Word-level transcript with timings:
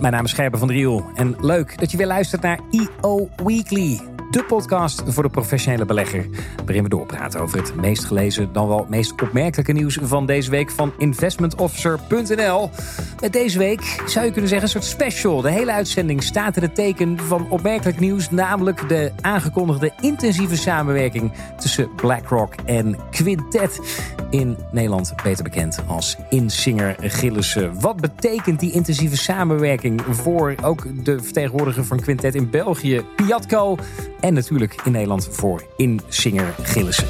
Mijn 0.00 0.12
naam 0.12 0.24
is 0.24 0.32
Gerben 0.32 0.58
van 0.58 0.68
Driel 0.68 1.04
en 1.14 1.36
leuk 1.40 1.78
dat 1.78 1.90
je 1.90 1.96
weer 1.96 2.06
luistert 2.06 2.42
naar 2.42 2.60
EO 2.70 3.28
Weekly. 3.36 4.13
De 4.34 4.44
podcast 4.44 5.02
voor 5.06 5.22
de 5.22 5.28
professionele 5.28 5.84
belegger. 5.84 6.26
Waarin 6.64 6.82
we 6.82 6.88
doorpraten 6.88 7.40
over 7.40 7.58
het 7.58 7.74
meest 7.74 8.04
gelezen, 8.04 8.52
dan 8.52 8.68
wel 8.68 8.86
meest 8.88 9.22
opmerkelijke 9.22 9.72
nieuws 9.72 9.98
van 10.02 10.26
deze 10.26 10.50
week 10.50 10.70
van 10.70 10.92
investmentofficer.nl. 10.98 12.70
Met 13.20 13.32
deze 13.32 13.58
week 13.58 14.02
zou 14.06 14.24
je 14.24 14.30
kunnen 14.30 14.50
zeggen 14.50 14.66
een 14.66 14.82
soort 14.82 14.92
special. 14.92 15.40
De 15.40 15.50
hele 15.50 15.72
uitzending 15.72 16.22
staat 16.22 16.56
in 16.56 16.62
het 16.62 16.74
teken 16.74 17.18
van 17.18 17.50
opmerkelijk 17.50 18.00
nieuws, 18.00 18.30
namelijk 18.30 18.88
de 18.88 19.12
aangekondigde 19.20 19.92
intensieve 20.00 20.56
samenwerking 20.56 21.32
tussen 21.58 21.94
BlackRock 21.94 22.54
en 22.64 22.96
Quintet. 23.10 23.80
In 24.30 24.56
Nederland 24.72 25.14
beter 25.22 25.44
bekend 25.44 25.78
als 25.86 26.16
Insinger 26.30 26.96
Gillissen. 26.98 27.80
Wat 27.80 27.96
betekent 28.00 28.60
die 28.60 28.72
intensieve 28.72 29.16
samenwerking 29.16 30.02
voor 30.10 30.54
ook 30.62 31.04
de 31.04 31.22
vertegenwoordiger 31.22 31.84
van 31.84 32.00
Quintet 32.00 32.34
in 32.34 32.50
België, 32.50 33.04
Piatco? 33.16 33.76
En 34.24 34.34
natuurlijk 34.34 34.80
in 34.84 34.92
Nederland 34.92 35.28
voor 35.30 35.64
Insinger 35.76 36.54
Gillissen. 36.62 37.06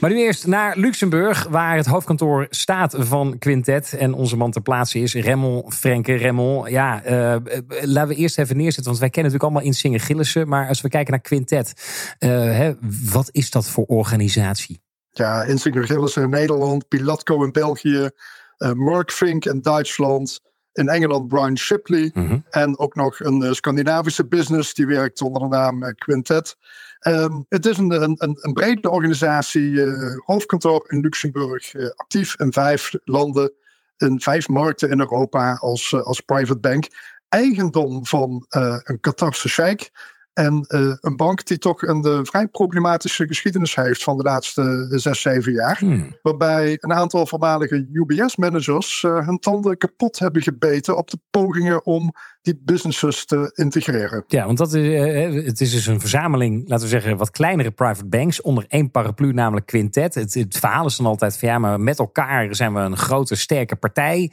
Maar 0.00 0.10
nu 0.10 0.16
eerst 0.16 0.46
naar 0.46 0.78
Luxemburg, 0.78 1.46
waar 1.48 1.76
het 1.76 1.86
hoofdkantoor 1.86 2.46
staat 2.50 2.94
van 2.98 3.38
Quintet. 3.38 3.92
En 3.92 4.14
onze 4.14 4.36
man 4.36 4.50
ter 4.50 4.62
plaatse 4.62 4.98
is 4.98 5.14
Remmel 5.14 5.70
Frenke. 5.74 6.14
Remmel, 6.14 6.68
ja, 6.68 7.06
uh, 7.06 7.36
laten 7.80 8.08
we 8.08 8.14
eerst 8.14 8.38
even 8.38 8.56
neerzetten. 8.56 8.84
Want 8.84 8.98
wij 8.98 9.10
kennen 9.10 9.32
natuurlijk 9.32 9.42
allemaal 9.42 9.72
Insinger 9.72 10.00
Gillissen. 10.00 10.48
Maar 10.48 10.68
als 10.68 10.80
we 10.80 10.88
kijken 10.88 11.12
naar 11.12 11.20
Quintet, 11.20 11.72
uh, 12.18 12.30
hè, 12.30 12.72
wat 13.10 13.28
is 13.32 13.50
dat 13.50 13.68
voor 13.68 13.84
organisatie? 13.84 14.82
Ja, 15.10 15.42
Insinger 15.42 15.84
Gillissen 15.84 16.22
in 16.22 16.30
Nederland, 16.30 16.88
Pilatco 16.88 17.44
in 17.44 17.52
België, 17.52 18.10
uh, 18.58 18.72
Mark 18.72 19.12
Fink 19.12 19.44
in 19.44 19.60
Duitsland 19.60 20.40
in 20.76 20.88
Engeland 20.88 21.28
Brian 21.28 21.58
Shipley. 21.58 22.10
Mm-hmm. 22.14 22.44
En 22.50 22.78
ook 22.78 22.94
nog 22.94 23.20
een 23.20 23.42
uh, 23.42 23.52
Scandinavische 23.52 24.26
business 24.26 24.74
die 24.74 24.86
werkt 24.86 25.20
onder 25.20 25.42
de 25.42 25.48
naam 25.48 25.82
uh, 25.82 25.88
Quintet. 25.94 26.56
Um, 27.06 27.46
het 27.48 27.66
is 27.66 27.78
een, 27.78 28.02
een, 28.02 28.16
een 28.40 28.52
brede 28.52 28.90
organisatie, 28.90 29.70
uh, 29.70 30.16
hoofdkantoor 30.24 30.84
in 30.88 31.00
Luxemburg, 31.00 31.74
actief 31.96 32.40
in 32.40 32.52
vijf 32.52 32.92
landen, 33.04 33.52
in 33.96 34.20
vijf 34.20 34.48
markten 34.48 34.90
in 34.90 35.00
Europa 35.00 35.54
als, 35.54 35.94
als 35.94 36.20
private 36.20 36.60
bank. 36.60 36.86
Eigendom 37.28 38.06
van 38.06 38.44
een 38.48 39.00
Qatarse 39.00 39.48
sheik. 39.48 39.90
En 40.36 40.64
uh, 40.68 40.94
een 41.00 41.16
bank 41.16 41.46
die 41.46 41.58
toch 41.58 41.82
een 41.82 42.06
uh, 42.06 42.18
vrij 42.22 42.46
problematische 42.46 43.26
geschiedenis 43.26 43.74
heeft 43.74 44.02
van 44.02 44.16
de 44.16 44.22
laatste 44.22 44.88
uh, 44.90 44.98
zes, 44.98 45.20
zeven 45.20 45.52
jaar. 45.52 45.78
Hmm. 45.78 46.16
Waarbij 46.22 46.76
een 46.80 46.92
aantal 46.92 47.26
voormalige 47.26 47.88
UBS-managers 47.92 49.02
hun 49.02 49.38
tanden 49.38 49.76
kapot 49.76 50.18
hebben 50.18 50.42
gebeten 50.42 50.96
op 50.96 51.10
de 51.10 51.18
pogingen 51.30 51.86
om 51.86 52.12
die 52.42 52.60
businesses 52.64 53.24
te 53.24 53.50
integreren. 53.54 54.24
Ja, 54.26 54.46
want 54.46 54.58
dat 54.58 54.72
is, 54.72 55.44
het 55.44 55.60
is 55.60 55.70
dus 55.70 55.86
een 55.86 56.00
verzameling, 56.00 56.68
laten 56.68 56.84
we 56.84 56.90
zeggen, 56.90 57.16
wat 57.16 57.30
kleinere 57.30 57.70
private 57.70 58.06
banks 58.06 58.40
onder 58.40 58.64
één 58.68 58.90
paraplu, 58.90 59.32
namelijk 59.32 59.66
Quintet. 59.66 60.14
Het, 60.14 60.34
het 60.34 60.56
verhaal 60.56 60.86
is 60.86 60.96
dan 60.96 61.06
altijd 61.06 61.38
van 61.38 61.48
ja, 61.48 61.58
maar 61.58 61.80
met 61.80 61.98
elkaar 61.98 62.54
zijn 62.54 62.74
we 62.74 62.80
een 62.80 62.96
grote, 62.96 63.34
sterke 63.34 63.76
partij. 63.76 64.32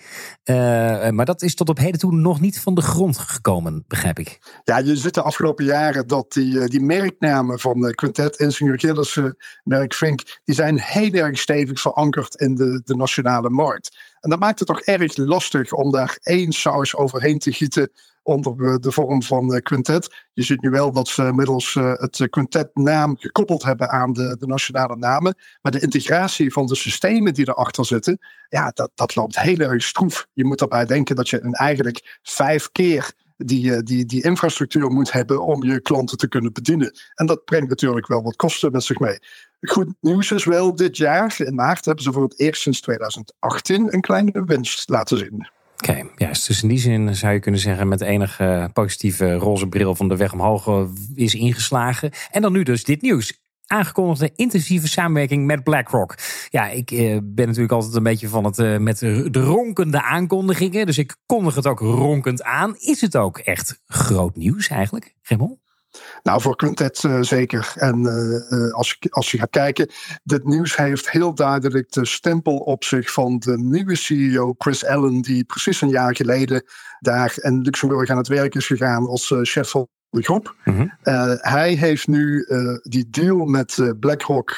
maar 1.11 1.25
dat 1.25 1.41
is 1.41 1.55
tot 1.55 1.69
op 1.69 1.77
heden 1.77 1.99
toe 1.99 2.15
nog 2.15 2.41
niet 2.41 2.59
van 2.59 2.75
de 2.75 2.81
grond 2.81 3.17
gekomen, 3.17 3.83
begrijp 3.87 4.19
ik. 4.19 4.59
Ja, 4.63 4.77
je 4.77 4.95
zit 4.95 5.13
de 5.13 5.21
afgelopen 5.21 5.65
jaren 5.65 5.92
dat 6.01 6.33
die, 6.33 6.67
die 6.67 6.81
merknamen 6.81 7.59
van 7.59 7.91
Quintet, 7.93 8.35
Insinger 8.35 8.79
Gillissen, 8.79 9.37
Merk 9.63 9.93
Fink, 9.93 10.39
die 10.43 10.55
zijn 10.55 10.79
heel 10.79 11.13
erg 11.13 11.39
stevig 11.39 11.81
verankerd 11.81 12.35
in 12.35 12.55
de, 12.55 12.81
de 12.83 12.95
nationale 12.95 13.49
markt. 13.49 13.97
En 14.19 14.29
dat 14.29 14.39
maakt 14.39 14.59
het 14.59 14.67
toch 14.67 14.81
erg 14.81 15.17
lastig 15.17 15.71
om 15.71 15.91
daar 15.91 16.17
één 16.21 16.51
saus 16.51 16.95
overheen 16.95 17.39
te 17.39 17.51
gieten 17.51 17.91
onder 18.23 18.81
de 18.81 18.91
vorm 18.91 19.23
van 19.23 19.61
quintet. 19.61 20.25
Je 20.33 20.43
ziet 20.43 20.61
nu 20.61 20.69
wel 20.69 20.91
dat 20.91 21.07
ze 21.07 21.33
middels 21.33 21.73
het 21.73 22.27
quintet-naam 22.29 23.17
gekoppeld 23.17 23.63
hebben 23.63 23.89
aan 23.89 24.13
de, 24.13 24.35
de, 24.39 24.47
nationale 24.47 24.95
namen. 24.95 25.35
Maar 25.61 25.71
de 25.71 25.79
integratie 25.79 26.53
van 26.53 26.65
de 26.65 26.75
systemen 26.75 27.33
die 27.33 27.47
erachter 27.47 27.85
zitten, 27.85 28.19
ja, 28.49 28.71
dat, 28.73 28.91
dat 28.95 29.15
loopt 29.15 29.39
heel 29.39 29.59
erg 29.59 29.83
stroef. 29.83 30.27
Je 30.33 30.45
moet 30.45 30.59
daarbij 30.59 30.85
denken 30.85 31.15
dat 31.15 31.29
je 31.29 31.43
een 31.43 31.53
eigenlijk 31.53 32.19
vijf 32.21 32.71
keer 32.71 33.13
die, 33.37 33.83
die, 33.83 34.05
die 34.05 34.23
infrastructuur 34.23 34.91
moet 34.91 35.11
hebben 35.11 35.43
om 35.43 35.63
je 35.63 35.81
klanten 35.81 36.17
te 36.17 36.27
kunnen 36.27 36.53
bedienen. 36.53 36.93
En 37.15 37.25
dat 37.25 37.45
brengt 37.45 37.69
natuurlijk 37.69 38.07
wel 38.07 38.23
wat 38.23 38.35
kosten 38.35 38.71
met 38.71 38.83
zich 38.83 38.99
mee. 38.99 39.19
Goed 39.61 39.93
nieuws 40.01 40.31
is 40.31 40.45
wel, 40.45 40.75
dit 40.75 40.97
jaar 40.97 41.35
in 41.37 41.55
maart 41.55 41.85
hebben 41.85 42.03
ze 42.03 42.11
voor 42.11 42.23
het 42.23 42.39
eerst 42.39 42.61
sinds 42.61 42.81
2018 42.81 43.93
een 43.93 44.01
kleine 44.01 44.43
winst 44.45 44.89
laten 44.89 45.17
zien. 45.17 45.47
Oké, 45.73 45.91
okay, 45.91 46.11
juist. 46.15 46.47
Dus 46.47 46.63
in 46.63 46.69
die 46.69 46.77
zin 46.77 47.15
zou 47.15 47.33
je 47.33 47.39
kunnen 47.39 47.59
zeggen 47.59 47.87
met 47.87 48.01
enige 48.01 48.69
positieve 48.73 49.33
roze 49.33 49.67
bril 49.67 49.95
van 49.95 50.07
de 50.07 50.17
weg 50.17 50.33
omhoog 50.33 50.87
is 51.15 51.35
ingeslagen. 51.35 52.11
En 52.31 52.41
dan 52.41 52.51
nu 52.51 52.63
dus 52.63 52.83
dit 52.83 53.01
nieuws 53.01 53.41
aangekondigde 53.67 54.31
intensieve 54.35 54.87
samenwerking 54.87 55.45
met 55.45 55.63
BlackRock. 55.63 56.15
Ja, 56.53 56.69
ik 56.69 56.91
eh, 56.91 57.17
ben 57.23 57.45
natuurlijk 57.45 57.71
altijd 57.71 57.95
een 57.95 58.03
beetje 58.03 58.27
van 58.27 58.45
het 58.45 58.57
uh, 58.57 58.77
met 58.77 58.99
de 58.99 59.29
ronkende 59.31 60.01
aankondigingen. 60.01 60.85
Dus 60.85 60.97
ik 60.97 61.15
kondig 61.25 61.55
het 61.55 61.67
ook 61.67 61.79
ronkend 61.79 62.43
aan. 62.43 62.75
Is 62.77 63.01
het 63.01 63.17
ook 63.17 63.37
echt 63.37 63.79
groot 63.85 64.35
nieuws 64.35 64.67
eigenlijk, 64.67 65.15
Gemmel? 65.21 65.61
Nou, 66.23 66.41
voor 66.41 66.55
Quintet 66.55 67.03
uh, 67.03 67.21
zeker. 67.21 67.73
En 67.75 68.05
als, 68.73 68.97
je, 68.99 69.09
als 69.11 69.31
je 69.31 69.37
gaat 69.37 69.49
kijken, 69.49 69.89
dit 70.23 70.45
nieuws 70.45 70.75
heeft 70.75 71.09
heel 71.09 71.33
duidelijk 71.33 71.91
de 71.91 72.05
stempel 72.05 72.57
op 72.57 72.83
zich 72.83 73.11
van 73.11 73.39
de 73.39 73.57
nieuwe 73.57 73.95
CEO 73.95 74.53
Chris 74.57 74.85
Allen, 74.85 75.21
die 75.21 75.43
precies 75.43 75.81
een 75.81 75.89
jaar 75.89 76.15
geleden 76.15 76.63
daar 76.99 77.33
in 77.41 77.61
Luxemburg 77.61 78.09
aan 78.09 78.17
het 78.17 78.27
werk 78.27 78.55
is 78.55 78.65
gegaan 78.65 79.07
als 79.07 79.33
chef 79.41 79.69
van 79.69 79.87
de 80.13 80.23
groep. 80.23 80.55
Mm-hmm. 80.65 80.93
hij 81.41 81.73
heeft 81.73 82.07
nu 82.07 82.47
die 82.83 83.09
deal 83.09 83.45
met 83.45 83.93
BlackRock 83.99 84.51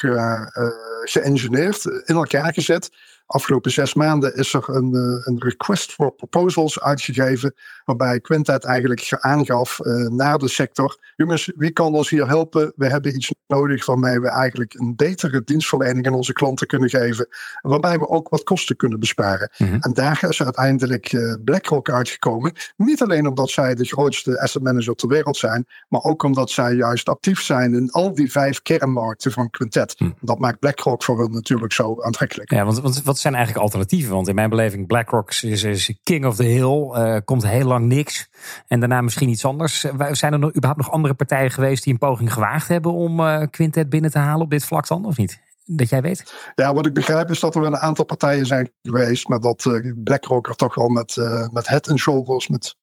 geëngineerd, 1.04 1.84
in 1.84 2.14
elkaar 2.14 2.52
gezet. 2.52 2.90
Afgelopen 3.26 3.70
zes 3.70 3.94
maanden 3.94 4.36
is 4.36 4.52
er 4.52 4.68
een, 4.68 4.94
een 5.24 5.38
request 5.38 5.92
for 5.92 6.12
proposals 6.12 6.80
uitgegeven. 6.80 7.54
Waarbij 7.84 8.20
Quintet 8.20 8.64
eigenlijk 8.64 9.16
aangaf 9.20 9.78
uh, 9.82 10.08
naar 10.08 10.38
de 10.38 10.48
sector. 10.48 10.98
Jongens, 11.16 11.52
wie 11.56 11.70
kan 11.70 11.94
ons 11.94 12.10
hier 12.10 12.28
helpen? 12.28 12.72
We 12.76 12.86
hebben 12.86 13.14
iets 13.16 13.34
nodig 13.46 13.86
waarmee 13.86 14.20
we 14.20 14.28
eigenlijk 14.28 14.74
een 14.74 14.96
betere 14.96 15.42
dienstverlening 15.44 16.06
aan 16.06 16.14
onze 16.14 16.32
klanten 16.32 16.66
kunnen 16.66 16.88
geven. 16.88 17.28
Waarbij 17.60 17.98
we 17.98 18.08
ook 18.08 18.28
wat 18.28 18.42
kosten 18.42 18.76
kunnen 18.76 19.00
besparen. 19.00 19.50
Mm-hmm. 19.58 19.80
En 19.80 19.92
daar 19.92 20.24
is 20.28 20.42
uiteindelijk 20.42 21.12
uh, 21.12 21.34
BlackRock 21.44 21.90
uitgekomen. 21.90 22.52
Niet 22.76 23.02
alleen 23.02 23.26
omdat 23.26 23.50
zij 23.50 23.74
de 23.74 23.84
grootste 23.84 24.40
asset 24.40 24.62
manager 24.62 24.94
ter 24.94 25.08
wereld 25.08 25.36
zijn. 25.36 25.66
Maar 25.88 26.02
ook 26.02 26.22
omdat 26.22 26.50
zij 26.50 26.74
juist 26.74 27.08
actief 27.08 27.40
zijn 27.40 27.74
in 27.74 27.90
al 27.90 28.14
die 28.14 28.30
vijf 28.30 28.62
kernmarkten 28.62 29.32
van 29.32 29.50
Quintet. 29.50 30.00
Mm. 30.00 30.14
Dat 30.20 30.38
maakt 30.38 30.58
BlackRock 30.58 31.04
voor 31.04 31.20
hen 31.20 31.32
natuurlijk 31.32 31.72
zo 31.72 32.02
aantrekkelijk. 32.02 32.50
Ja, 32.50 32.64
want, 32.64 32.80
want 32.80 33.02
wat 33.02 33.15
zijn 33.18 33.34
eigenlijk 33.34 33.64
alternatieven? 33.64 34.14
Want 34.14 34.28
in 34.28 34.34
mijn 34.34 34.50
beleving, 34.50 34.86
BlackRock 34.86 35.30
is, 35.30 35.62
is 35.62 35.98
king 36.02 36.26
of 36.26 36.36
the 36.36 36.42
hill. 36.42 36.90
Uh, 36.92 37.16
komt 37.24 37.46
heel 37.46 37.66
lang 37.66 37.86
niks. 37.86 38.28
En 38.66 38.80
daarna 38.80 39.00
misschien 39.00 39.28
iets 39.28 39.44
anders. 39.44 39.80
Zijn 40.10 40.32
er 40.32 40.38
nog, 40.38 40.50
überhaupt 40.50 40.80
nog 40.80 40.90
andere 40.90 41.14
partijen 41.14 41.50
geweest 41.50 41.84
die 41.84 41.92
een 41.92 41.98
poging 41.98 42.32
gewaagd 42.32 42.68
hebben 42.68 42.92
om 42.92 43.20
uh, 43.20 43.42
Quintet 43.50 43.88
binnen 43.88 44.10
te 44.10 44.18
halen 44.18 44.44
op 44.44 44.50
dit 44.50 44.64
vlak 44.64 44.88
dan, 44.88 45.04
of 45.04 45.16
niet? 45.16 45.44
Dat 45.64 45.88
jij 45.88 46.02
weet? 46.02 46.34
Ja, 46.54 46.74
wat 46.74 46.86
ik 46.86 46.94
begrijp 46.94 47.30
is 47.30 47.40
dat 47.40 47.54
er 47.54 47.60
wel 47.60 47.72
een 47.72 47.78
aantal 47.78 48.04
partijen 48.04 48.46
zijn 48.46 48.70
geweest, 48.82 49.28
maar 49.28 49.40
dat 49.40 49.80
BlackRock 49.94 50.48
er 50.48 50.54
toch 50.54 50.74
wel 50.74 50.88
met, 50.88 51.16
met 51.52 51.68
head 51.68 51.88
and 51.88 51.98
shoulders, 51.98 52.48
met 52.48 52.76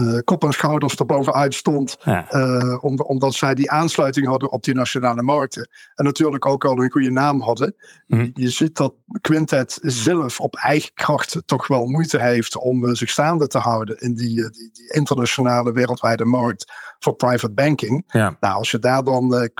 uh, 0.00 0.18
kop 0.24 0.44
en 0.44 0.52
schouders 0.52 0.94
erbovenuit 0.94 1.54
stond. 1.54 1.96
Ja. 2.04 2.34
Uh, 2.34 2.84
om, 2.84 3.00
omdat 3.00 3.34
zij 3.34 3.54
die 3.54 3.70
aansluiting 3.70 4.26
hadden 4.26 4.52
op 4.52 4.62
die 4.62 4.74
nationale 4.74 5.22
markten. 5.22 5.68
En 5.94 6.04
natuurlijk 6.04 6.46
ook 6.46 6.64
al 6.64 6.82
een 6.82 6.90
goede 6.90 7.10
naam 7.10 7.40
hadden. 7.40 7.74
Mm. 8.06 8.30
Je 8.34 8.50
ziet 8.50 8.76
dat 8.76 8.94
Quintet 9.20 9.78
zelf 9.82 10.40
op 10.40 10.56
eigen 10.56 10.94
kracht 10.94 11.42
toch 11.46 11.66
wel 11.66 11.86
moeite 11.86 12.20
heeft 12.20 12.56
om 12.56 12.84
uh, 12.84 12.94
zich 12.94 13.10
staande 13.10 13.46
te 13.46 13.58
houden 13.58 14.00
in 14.00 14.14
die, 14.14 14.34
die, 14.34 14.70
die, 14.72 14.92
internationale 14.92 15.72
wereldwijde 15.72 16.24
markt 16.24 16.72
voor 16.98 17.14
private 17.14 17.52
banking. 17.52 18.04
Ja. 18.06 18.36
Nou, 18.40 18.54
als 18.54 18.70
je 18.70 18.78
daar 18.78 19.04
dan 19.04 19.50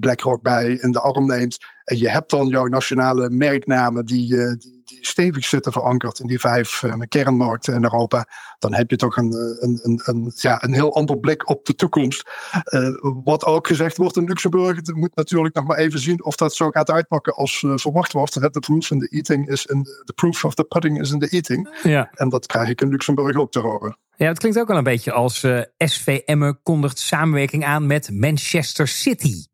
BlackRock 0.00 0.42
bij 0.42 0.72
in 0.72 0.92
de 0.92 1.00
arm 1.00 1.26
neemt. 1.26 1.58
En 1.84 1.98
je 1.98 2.08
hebt 2.08 2.30
dan 2.30 2.46
jouw 2.46 2.66
nationale 2.66 3.30
merknamen 3.30 4.04
die, 4.04 4.36
die 4.56 4.77
die 4.77 4.77
stevig 5.00 5.44
zitten 5.44 5.72
verankerd 5.72 6.18
in 6.18 6.26
die 6.26 6.40
vijf 6.40 6.82
uh, 6.82 6.94
kernmarkten 7.08 7.74
in 7.74 7.82
Europa, 7.82 8.26
dan 8.58 8.74
heb 8.74 8.90
je 8.90 8.96
toch 8.96 9.16
een, 9.16 9.32
een, 9.58 9.80
een, 9.82 10.00
een, 10.04 10.32
ja, 10.34 10.62
een 10.64 10.72
heel 10.72 10.94
ander 10.94 11.18
blik 11.18 11.48
op 11.48 11.64
de 11.64 11.74
toekomst. 11.74 12.30
Uh, 12.64 12.88
wat 13.24 13.44
ook 13.44 13.66
gezegd 13.66 13.96
wordt 13.96 14.16
in 14.16 14.24
Luxemburg, 14.24 14.76
het 14.76 14.94
moet 14.94 15.16
natuurlijk 15.16 15.54
nog 15.54 15.66
maar 15.66 15.76
even 15.76 15.98
zien 15.98 16.24
of 16.24 16.36
dat 16.36 16.54
zo 16.54 16.70
gaat 16.70 16.90
uitpakken 16.90 17.34
als 17.34 17.62
uh, 17.62 17.72
verwacht 17.76 18.12
wordt. 18.12 18.32
The 18.32 18.60
proof 18.60 18.90
in 18.90 18.98
the 18.98 19.08
eating 19.08 19.48
is 19.48 19.66
in 19.66 19.82
the, 19.82 20.02
the 20.04 20.12
proof 20.12 20.44
of 20.44 20.54
the 20.54 20.64
pudding 20.64 21.00
is 21.00 21.10
in 21.10 21.18
the 21.18 21.28
eating. 21.28 21.78
Ja. 21.82 22.10
En 22.14 22.28
dat 22.28 22.46
krijg 22.46 22.68
ik 22.68 22.80
in 22.80 22.88
Luxemburg 22.88 23.36
ook 23.36 23.52
te 23.52 23.58
horen. 23.58 23.98
Ja, 24.16 24.26
het 24.26 24.38
klinkt 24.38 24.58
ook 24.58 24.68
wel 24.68 24.76
een 24.76 24.84
beetje 24.84 25.12
als 25.12 25.46
SVM 25.78 26.52
kondigt 26.62 26.98
samenwerking 26.98 27.64
aan 27.64 27.86
met 27.86 28.10
Manchester 28.12 28.88
City. 28.88 29.44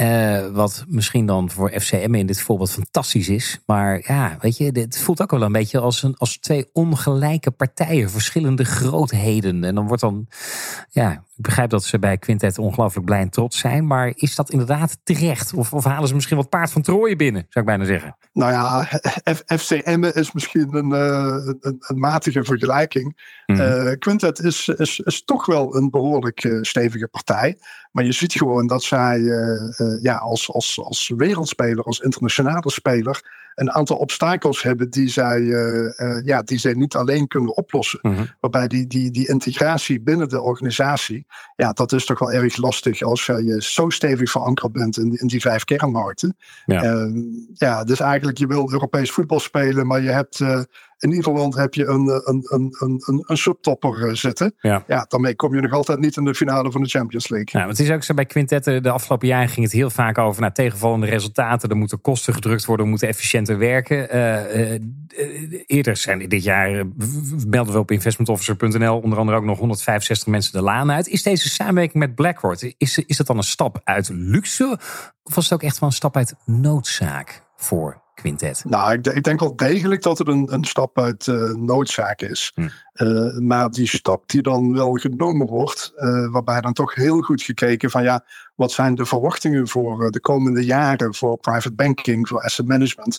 Uh, 0.00 0.46
wat 0.46 0.84
misschien 0.88 1.26
dan 1.26 1.50
voor 1.50 1.70
FCM 1.70 2.14
in 2.14 2.26
dit 2.26 2.40
voorbeeld 2.40 2.70
fantastisch 2.70 3.28
is. 3.28 3.60
Maar 3.66 4.02
ja, 4.06 4.36
weet 4.40 4.56
je, 4.56 4.70
het 4.72 4.98
voelt 4.98 5.22
ook 5.22 5.30
wel 5.30 5.42
een 5.42 5.52
beetje 5.52 5.78
als, 5.78 6.02
een, 6.02 6.16
als 6.16 6.38
twee 6.38 6.70
ongelijke 6.72 7.50
partijen, 7.50 8.10
verschillende 8.10 8.64
grootheden. 8.64 9.64
En 9.64 9.74
dan 9.74 9.86
wordt 9.86 10.02
dan, 10.02 10.26
ja, 10.88 11.12
ik 11.12 11.46
begrijp 11.46 11.70
dat 11.70 11.84
ze 11.84 11.98
bij 11.98 12.18
Quintet 12.18 12.58
ongelooflijk 12.58 13.06
blij 13.06 13.20
en 13.20 13.30
trots 13.30 13.58
zijn. 13.58 13.86
Maar 13.86 14.12
is 14.14 14.34
dat 14.34 14.50
inderdaad 14.50 14.98
terecht? 15.02 15.54
Of, 15.54 15.72
of 15.72 15.84
halen 15.84 16.08
ze 16.08 16.14
misschien 16.14 16.36
wat 16.36 16.48
paard 16.48 16.70
van 16.70 16.82
Trooien 16.82 17.16
binnen, 17.16 17.46
zou 17.48 17.64
ik 17.64 17.70
bijna 17.70 17.84
zeggen? 17.84 18.16
Nou 18.32 18.52
ja, 18.52 18.84
FCM 19.58 20.04
is 20.14 20.32
misschien 20.32 20.76
een, 20.76 20.90
uh, 20.90 21.52
een, 21.60 21.76
een, 21.78 21.98
matige 21.98 22.44
vergelijking. 22.44 23.38
Mm. 23.46 23.60
Uh, 23.60 23.92
Quintet 23.98 24.38
is, 24.40 24.68
is, 24.68 24.98
is 24.98 25.24
toch 25.24 25.46
wel 25.46 25.76
een 25.76 25.90
behoorlijk 25.90 26.58
stevige 26.60 27.08
partij. 27.08 27.58
Maar 27.92 28.04
je 28.04 28.12
ziet 28.12 28.32
gewoon 28.32 28.66
dat 28.66 28.82
zij 28.82 29.20
ja, 30.02 30.16
als, 30.16 30.50
als, 30.50 30.80
als 30.82 31.12
wereldspeler, 31.16 31.84
als 31.84 32.00
internationale 32.00 32.70
speler, 32.70 33.38
een 33.54 33.70
aantal 33.70 33.96
obstakels 33.96 34.62
hebben 34.62 34.90
die 34.90 35.08
zij, 35.08 35.40
uh, 35.40 36.24
ja, 36.24 36.42
die 36.42 36.58
zij 36.58 36.72
niet 36.72 36.94
alleen 36.94 37.28
kunnen 37.28 37.56
oplossen. 37.56 37.98
Mhm. 38.02 38.24
Waarbij 38.40 38.68
die, 38.68 38.86
die, 38.86 39.10
die 39.10 39.28
integratie 39.28 40.00
binnen 40.00 40.28
de 40.28 40.40
organisatie, 40.40 41.26
ja, 41.56 41.72
dat 41.72 41.92
is 41.92 42.04
toch 42.04 42.18
wel 42.18 42.32
erg 42.32 42.56
lastig 42.56 43.02
als 43.02 43.26
je 43.26 43.56
zo 43.58 43.90
stevig 43.90 44.30
verankerd 44.30 44.72
bent 44.72 44.98
in, 44.98 45.18
in 45.18 45.26
die 45.26 45.40
vijf 45.40 45.64
kernmarkten. 45.64 46.36
Ja. 46.66 46.84
Uh, 46.84 47.24
ja, 47.54 47.84
dus 47.84 48.00
eigenlijk 48.00 48.38
je 48.38 48.46
wil 48.46 48.72
Europees 48.72 49.10
voetbal 49.10 49.40
spelen, 49.40 49.86
maar 49.86 50.00
je 50.00 50.10
hebt 50.10 50.40
in 51.00 51.12
ieder 51.12 51.32
land 51.32 51.54
heb 51.54 51.74
je 51.74 51.86
een, 51.86 52.08
een, 52.24 52.46
een, 52.48 52.74
een, 52.78 53.24
een 53.26 53.36
subtopper 53.36 54.16
zitten. 54.16 54.54
Ja. 54.58 54.84
ja, 54.86 55.04
daarmee 55.08 55.34
kom 55.34 55.54
je 55.54 55.60
nog 55.60 55.72
altijd 55.72 55.98
niet 55.98 56.16
in 56.16 56.24
de 56.24 56.34
finale 56.34 56.70
van 56.70 56.82
de 56.82 56.88
Champions 56.88 57.28
League. 57.28 57.60
Ja, 57.60 57.68
het 57.68 57.78
is 57.78 57.90
ook 57.90 58.02
zo 58.02 58.14
bij 58.14 58.26
quintetten. 58.26 58.82
De 58.82 58.90
afgelopen 58.90 59.28
jaren 59.28 59.48
ging 59.48 59.64
het 59.64 59.74
heel 59.74 59.90
vaak 59.90 60.18
over 60.18 60.40
naar 60.40 60.52
tegenvallende 60.52 61.06
resultaten. 61.06 61.68
Er 61.68 61.76
moeten 61.76 62.00
kosten 62.00 62.34
gedrukt 62.34 62.64
worden, 62.64 62.84
we 62.84 62.90
moeten 62.90 63.08
efficiënter 63.08 63.58
werken. 63.58 64.16
Uh, 64.16 64.74
uh, 64.74 64.80
eerder 65.66 65.96
zijn 65.96 66.28
dit 66.28 66.42
jaar, 66.42 66.84
melden 67.46 67.72
we 67.72 67.78
op 67.78 67.90
investmentofficer.nl, 67.90 68.98
onder 68.98 69.18
andere 69.18 69.38
ook 69.38 69.44
nog 69.44 69.58
165 69.58 70.28
mensen 70.28 70.52
de 70.52 70.62
laan 70.62 70.90
uit. 70.90 71.08
Is 71.08 71.22
deze 71.22 71.48
samenwerking 71.48 71.98
met 71.98 72.14
BlackRock, 72.14 72.60
is, 72.76 72.98
is 72.98 73.16
dat 73.16 73.26
dan 73.26 73.36
een 73.36 73.42
stap 73.42 73.80
uit 73.84 74.08
luxe? 74.12 74.78
Of 75.22 75.34
was 75.34 75.44
het 75.44 75.52
ook 75.52 75.62
echt 75.62 75.78
wel 75.78 75.88
een 75.88 75.94
stap 75.94 76.16
uit 76.16 76.34
noodzaak 76.44 77.42
voor 77.56 77.99
quintet? 78.14 78.64
Nou, 78.64 78.92
ik, 78.92 79.06
ik, 79.06 79.22
denk 79.22 79.40
wel 79.40 79.56
degelijk 79.56 80.02
dat 80.02 80.18
het 80.18 80.28
een, 80.28 80.52
een 80.52 80.64
stap 80.64 80.98
uit 80.98 81.26
uh, 81.26 81.54
noodzaak 81.54 82.20
is. 82.20 82.52
Hm. 82.54 82.68
Uh, 82.94 83.38
maar 83.38 83.70
die 83.70 83.88
stap 83.88 84.28
die 84.28 84.42
dan 84.42 84.72
wel 84.72 84.92
genomen 84.92 85.46
wordt, 85.46 85.92
uh, 85.96 86.32
waarbij 86.32 86.60
dan 86.60 86.72
toch 86.72 86.94
heel 86.94 87.20
goed 87.20 87.42
gekeken 87.42 87.90
van 87.90 88.02
ja, 88.02 88.24
wat 88.54 88.72
zijn 88.72 88.94
de 88.94 89.06
verwachtingen 89.06 89.68
voor 89.68 90.10
de 90.10 90.20
komende 90.20 90.64
jaren 90.64 91.14
voor 91.14 91.38
private 91.38 91.72
banking, 91.72 92.28
voor 92.28 92.40
asset 92.42 92.66
management. 92.66 93.18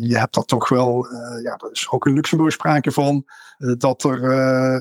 je 0.00 0.18
hebt 0.18 0.34
dat 0.34 0.48
toch 0.48 0.68
wel, 0.68 1.06
ja, 1.42 1.56
er 1.56 1.68
is 1.72 1.90
ook 1.90 2.06
in 2.06 2.12
Luxemburg 2.12 2.52
sprake 2.52 2.92
van, 2.92 3.24
dat 3.78 4.04
er, 4.04 4.20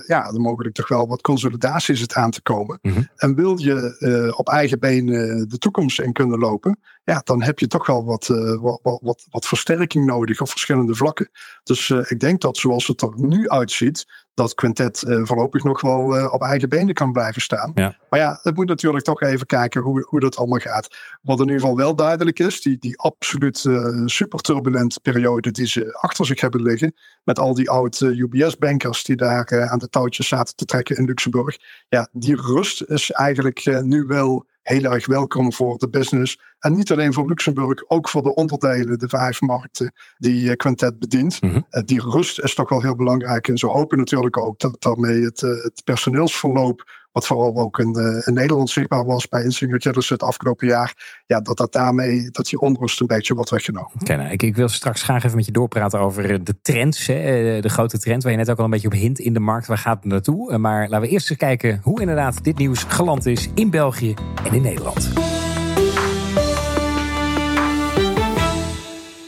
ja, 0.07 0.27
er 0.27 0.41
mogelijk 0.41 0.75
toch 0.75 0.87
wel 0.87 1.07
wat 1.07 1.21
consolidatie 1.21 1.95
zit 1.95 2.13
aan 2.13 2.31
te 2.31 2.41
komen. 2.41 2.79
Mhm. 2.81 3.01
En 3.15 3.35
wil 3.35 3.57
je 3.57 4.33
op 4.37 4.47
eigen 4.47 4.79
benen 4.79 5.49
de 5.49 5.57
toekomst 5.57 5.99
in 5.99 6.13
kunnen 6.13 6.39
lopen, 6.39 6.79
ja, 7.03 7.21
dan 7.23 7.41
heb 7.41 7.59
je 7.59 7.67
toch 7.67 7.85
wel 7.85 8.05
wat, 8.05 8.27
wat, 8.61 8.79
wat, 9.01 9.27
wat, 9.29 9.45
versterking 9.45 10.05
nodig 10.05 10.41
op 10.41 10.49
verschillende 10.49 10.95
vlakken. 10.95 11.29
Dus 11.63 11.89
ik 11.89 12.19
denk 12.19 12.41
dat 12.41 12.57
zoals 12.57 12.87
het 12.87 13.01
er 13.01 13.13
nu 13.15 13.49
uitziet, 13.49 14.05
dat 14.39 14.53
Quintet 14.53 15.03
uh, 15.07 15.25
voorlopig 15.25 15.63
nog 15.63 15.81
wel 15.81 16.17
uh, 16.17 16.33
op 16.33 16.41
eigen 16.41 16.69
benen 16.69 16.93
kan 16.93 17.11
blijven 17.11 17.41
staan. 17.41 17.71
Ja. 17.75 17.95
Maar 18.09 18.19
ja, 18.19 18.39
het 18.41 18.55
moet 18.55 18.67
natuurlijk 18.67 19.05
toch 19.05 19.21
even 19.21 19.45
kijken 19.45 19.81
hoe, 19.81 20.05
hoe 20.09 20.19
dat 20.19 20.37
allemaal 20.37 20.59
gaat. 20.59 20.87
Wat 21.21 21.39
in 21.39 21.45
ieder 21.45 21.59
geval 21.59 21.75
wel 21.75 21.95
duidelijk 21.95 22.39
is, 22.39 22.61
die, 22.61 22.77
die 22.77 22.99
absoluut 22.99 23.63
uh, 23.63 24.05
super 24.05 24.39
turbulente 24.39 24.99
periode 24.99 25.51
die 25.51 25.67
ze 25.67 25.97
achter 25.99 26.25
zich 26.25 26.41
hebben 26.41 26.61
liggen, 26.61 26.93
met 27.23 27.39
al 27.39 27.53
die 27.53 27.69
oude 27.69 28.05
UBS-bankers 28.05 29.03
die 29.03 29.15
daar 29.15 29.69
aan 29.69 29.79
de 29.79 29.89
touwtjes 29.89 30.27
zaten 30.27 30.55
te 30.55 30.65
trekken 30.65 30.97
in 30.97 31.05
Luxemburg. 31.05 31.57
Ja, 31.89 32.07
die 32.11 32.35
rust 32.35 32.83
is 32.83 33.11
eigenlijk 33.11 33.81
nu 33.81 34.03
wel 34.03 34.47
heel 34.69 34.83
erg 34.83 35.05
welkom 35.05 35.53
voor 35.53 35.77
de 35.77 35.89
business. 35.89 36.39
En 36.59 36.75
niet 36.75 36.91
alleen 36.91 37.13
voor 37.13 37.27
Luxemburg, 37.27 37.89
ook 37.89 38.09
voor 38.09 38.23
de 38.23 38.33
onderdelen, 38.33 38.99
de 38.99 39.09
vijf 39.09 39.41
markten 39.41 39.93
die 40.17 40.49
eh, 40.49 40.55
Quintet 40.55 40.99
bedient. 40.99 41.41
Mm 41.41 41.67
die 41.85 42.01
rust 42.01 42.39
is 42.39 42.53
toch 42.53 42.69
wel 42.69 42.81
heel 42.81 42.95
belangrijk. 42.95 43.47
En 43.47 43.57
ze 43.57 43.67
hopen 43.67 43.97
natuurlijk 43.97 44.37
ook 44.37 44.59
dat 44.59 44.75
daarmee 44.79 45.23
het, 45.23 45.43
eh, 45.43 45.49
het 45.49 45.81
personeelsverloop 45.83 47.07
wat 47.19 47.27
vooral 47.27 47.63
ook 47.63 47.79
in, 47.79 47.95
uh, 47.97 48.27
in 48.27 48.33
Nederland 48.33 48.69
zichtbaar 48.69 49.05
was 49.05 49.27
bij 49.27 49.43
Insinger 49.43 49.81
Genesis 49.81 50.09
het 50.09 50.23
afgelopen 50.23 50.67
jaar. 50.67 51.21
Ja, 51.25 51.41
dat 51.41 51.57
dat 51.57 51.73
daarmee, 51.73 52.29
dat 52.31 52.45
die 52.45 52.59
onrust 52.59 52.99
een 53.01 53.07
beetje 53.07 53.33
wordt 53.33 53.49
weggenomen. 53.49 53.91
Oké, 54.01 54.15
nou, 54.15 54.29
ik, 54.29 54.43
ik, 54.43 54.55
wil 54.55 54.67
straks 54.67 55.03
graag 55.03 55.23
even 55.23 55.35
met 55.35 55.45
je 55.45 55.51
doorpraten 55.51 55.99
over 55.99 56.43
de 56.43 56.61
trends. 56.61 57.07
Hè, 57.07 57.61
de 57.61 57.69
grote 57.69 57.99
trend 57.99 58.23
waar 58.23 58.31
je 58.31 58.37
net 58.37 58.49
ook 58.49 58.57
al 58.57 58.63
een 58.63 58.69
beetje 58.69 58.87
op 58.87 58.93
hint 58.93 59.19
in 59.19 59.33
de 59.33 59.39
markt. 59.39 59.67
Waar 59.67 59.77
gaat 59.77 59.97
het 60.03 60.11
naartoe? 60.11 60.57
Maar 60.57 60.89
laten 60.89 61.07
we 61.07 61.13
eerst 61.13 61.29
eens 61.29 61.39
kijken 61.39 61.79
hoe 61.83 61.99
inderdaad 61.99 62.43
dit 62.43 62.57
nieuws 62.57 62.83
geland 62.83 63.25
is 63.25 63.49
in 63.55 63.69
België 63.69 64.13
en 64.43 64.53
in 64.53 64.61
Nederland. 64.61 65.28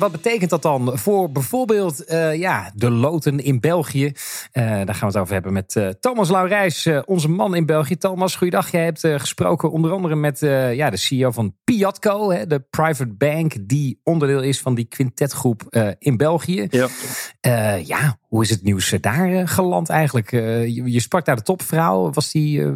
Wat 0.02 0.12
betekent 0.12 0.50
dat 0.50 0.62
dan 0.62 0.98
voor 0.98 1.32
bijvoorbeeld 1.32 2.12
uh, 2.12 2.36
ja, 2.36 2.72
de 2.76 2.90
loten 2.90 3.40
in 3.40 3.60
België? 3.60 4.06
Uh, 4.06 4.64
daar 4.64 4.96
gaan 4.96 5.00
we 5.00 5.06
het 5.06 5.18
over 5.18 5.34
hebben 5.34 5.54
met 5.54 5.76
uh, 5.76 5.88
Thomas 5.88 6.30
Laurijs, 6.30 6.90
onze 7.06 7.30
man 7.30 7.56
in 7.56 7.66
België. 7.66 7.98
Thomas, 7.98 8.36
goeiedag. 8.36 8.72
Jij 8.72 8.84
hebt 8.84 9.00
gesproken 9.00 9.72
onder 9.72 9.92
andere 9.92 10.16
met 10.16 10.40
ja, 10.74 10.90
de 10.90 10.98
CEO 10.98 11.32
van 11.32 11.56
Piatco, 11.64 12.32
hè, 12.32 12.48
de 12.48 12.60
private 12.60 13.08
bank 13.08 13.54
die 13.62 14.00
onderdeel 14.04 14.42
is 14.42 14.60
van 14.60 14.76
die 14.76 14.86
quintetgroep 14.86 15.86
in 16.00 16.18
België. 16.18 16.68
Ja. 16.70 16.88
ja, 17.78 18.18
hoe 18.22 18.44
is 18.44 18.50
het 18.50 18.64
nieuws 18.64 18.94
daar 19.02 19.48
geland 19.48 19.90
eigenlijk? 19.90 20.32
Je, 20.32 20.82
je, 20.86 21.00
sprak 21.00 21.26
daar 21.26 21.36
de 21.36 21.42
topvrouw. 21.42 22.12
Was 22.12 22.32
die 22.32 22.76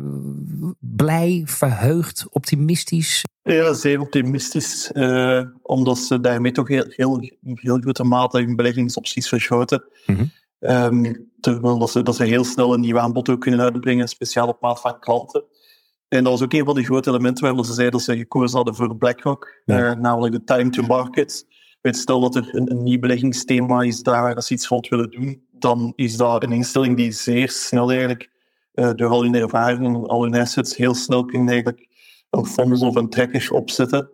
blij, 0.79 1.41
verheugd, 1.45 2.25
optimistisch? 2.29 3.23
Ja, 3.47 3.73
zeer 3.73 3.99
optimistisch. 3.99 4.91
Uh, 4.93 5.41
omdat 5.61 5.97
ze 5.97 6.19
daarmee 6.19 6.51
toch 6.51 6.67
heel, 6.67 6.85
heel, 6.87 7.29
heel 7.41 7.77
grote 7.77 8.03
mate 8.03 8.37
hun 8.37 8.55
beleggingsopties 8.55 9.29
verschoten. 9.29 9.83
Mm 10.05 10.15
-hmm. 10.15 10.31
um, 10.59 11.29
terwijl 11.39 11.77
dat 11.77 11.91
ze, 11.91 12.03
dat 12.03 12.15
ze 12.15 12.23
heel 12.23 12.43
snel 12.43 12.73
een 12.73 12.79
nieuw 12.79 12.99
aanbod 12.99 13.29
ook 13.29 13.41
kunnen 13.41 13.59
uitbrengen, 13.59 14.07
speciaal 14.07 14.47
op 14.47 14.61
maat 14.61 14.81
van 14.81 14.99
klanten. 14.99 15.43
En 16.07 16.23
dat 16.23 16.31
was 16.31 16.41
ook 16.41 16.53
een 16.53 16.65
van 16.65 16.75
die 16.75 16.85
grote 16.85 17.09
elementen 17.09 17.43
waarvan 17.43 17.65
ze 17.65 17.73
zeiden 17.73 17.97
dat 17.97 18.07
ze 18.07 18.17
gekozen 18.17 18.55
hadden 18.55 18.75
voor 18.75 18.97
BlackRock, 18.97 19.61
ja. 19.65 19.91
uh, 19.91 19.99
namelijk 19.99 20.33
de 20.33 20.43
time 20.43 20.69
to 20.69 20.83
market. 20.83 21.45
Stel 21.81 22.19
dat 22.19 22.35
er 22.35 22.49
een, 22.51 22.71
een 22.71 22.83
nieuw 22.83 22.99
beleggingsthema 22.99 23.81
is 23.81 24.01
daar 24.01 24.21
waar 24.21 24.41
ze 24.41 24.53
iets 24.53 24.67
van 24.67 24.85
willen 24.89 25.11
doen, 25.11 25.45
dan 25.51 25.93
is 25.95 26.17
dat 26.17 26.43
een 26.43 26.51
instelling 26.51 26.97
die 26.97 27.11
zeer 27.11 27.49
snel 27.49 27.89
eigenlijk, 27.89 28.29
uh, 28.73 28.91
door 28.95 29.09
al 29.09 29.23
hun 29.23 29.35
ervaring, 29.35 30.07
al 30.07 30.23
hun 30.23 30.35
assets, 30.35 30.75
heel 30.75 30.93
snel 30.93 31.25
kunnen 31.25 31.49
eigenlijk 31.49 31.87
een 32.37 32.45
fonds 32.45 32.81
of 32.81 32.95
een 32.95 33.09
tracker 33.09 33.51
opzetten. 33.51 34.09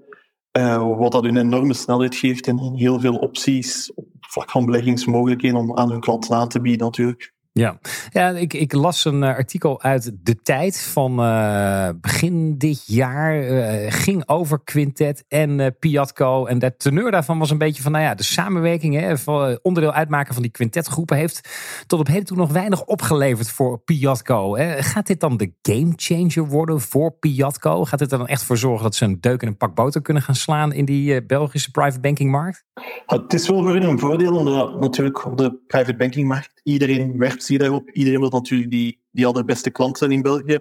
Uh, 0.57 0.97
wat 0.97 1.11
dat 1.11 1.25
een 1.25 1.37
enorme 1.37 1.73
snelheid 1.73 2.15
geeft 2.15 2.47
en 2.47 2.73
heel 2.75 2.99
veel 2.99 3.15
opties 3.15 3.93
op 3.93 4.05
vlak 4.19 4.51
van 4.51 4.65
beleggingsmogelijkheden 4.65 5.57
om 5.57 5.77
aan 5.77 5.91
hun 5.91 5.99
klanten 5.99 6.35
aan 6.35 6.47
te 6.47 6.61
bieden 6.61 6.85
natuurlijk. 6.85 7.33
Ja, 7.53 7.79
ja 8.09 8.29
ik, 8.29 8.53
ik 8.53 8.73
las 8.73 9.05
een 9.05 9.23
eh, 9.23 9.35
artikel 9.35 9.81
uit 9.81 10.11
De 10.23 10.41
Tijd 10.41 10.81
van 10.81 11.19
uh, 11.19 11.89
begin 12.01 12.57
dit 12.57 12.83
jaar. 12.85 13.43
Uh, 13.43 13.91
ging 13.91 14.27
over 14.27 14.61
Quintet 14.63 15.23
en 15.27 15.59
uh, 15.59 15.67
Piatco. 15.79 16.45
En 16.45 16.59
de 16.59 16.77
teneur 16.77 17.11
daarvan 17.11 17.39
was 17.39 17.49
een 17.49 17.57
beetje 17.57 17.81
van, 17.81 17.91
nou 17.91 18.03
ja, 18.03 18.15
de 18.15 18.23
samenwerking, 18.23 18.95
hè, 18.95 19.13
onderdeel 19.61 19.93
uitmaken 19.93 20.33
van 20.33 20.41
die 20.41 20.51
quintetgroepen, 20.51 21.17
heeft 21.17 21.49
tot 21.87 21.99
op 21.99 22.07
heden 22.07 22.25
toe 22.25 22.37
nog 22.37 22.51
weinig 22.51 22.83
opgeleverd 22.83 23.49
voor 23.49 23.79
Piatco. 23.79 24.57
Hè. 24.57 24.83
Gaat 24.83 25.07
dit 25.07 25.19
dan 25.19 25.37
de 25.37 25.53
game 25.61 25.93
changer 25.95 26.47
worden 26.47 26.81
voor 26.81 27.11
Piatco? 27.11 27.85
Gaat 27.85 27.99
dit 27.99 28.11
er 28.11 28.17
dan 28.17 28.27
echt 28.27 28.43
voor 28.43 28.57
zorgen 28.57 28.83
dat 28.83 28.95
ze 28.95 29.05
een 29.05 29.21
deuk 29.21 29.41
in 29.41 29.47
een 29.47 29.57
pak 29.57 29.75
boter 29.75 30.01
kunnen 30.01 30.23
gaan 30.23 30.35
slaan 30.35 30.73
in 30.73 30.85
die 30.85 31.25
Belgische 31.25 31.71
private 31.71 31.99
banking 31.99 32.31
markt? 32.31 32.63
Het 33.05 33.33
is 33.33 33.47
wel 33.49 33.63
voor 33.63 33.75
een 33.75 33.99
voordeel, 33.99 34.43
natuurlijk 34.79 35.25
op 35.25 35.37
de 35.37 35.59
private 35.67 35.95
banking 35.95 36.27
markt 36.27 36.60
iedereen 36.63 37.17
werkt 37.17 37.43
zich 37.43 37.57
daarop. 37.57 37.89
Iedereen 37.89 38.19
wil 38.19 38.29
natuurlijk 38.29 38.71
die, 38.71 39.01
die 39.11 39.25
allerbeste 39.25 39.69
klant 39.69 39.97
zijn 39.97 40.11
in 40.11 40.21
België. 40.21 40.59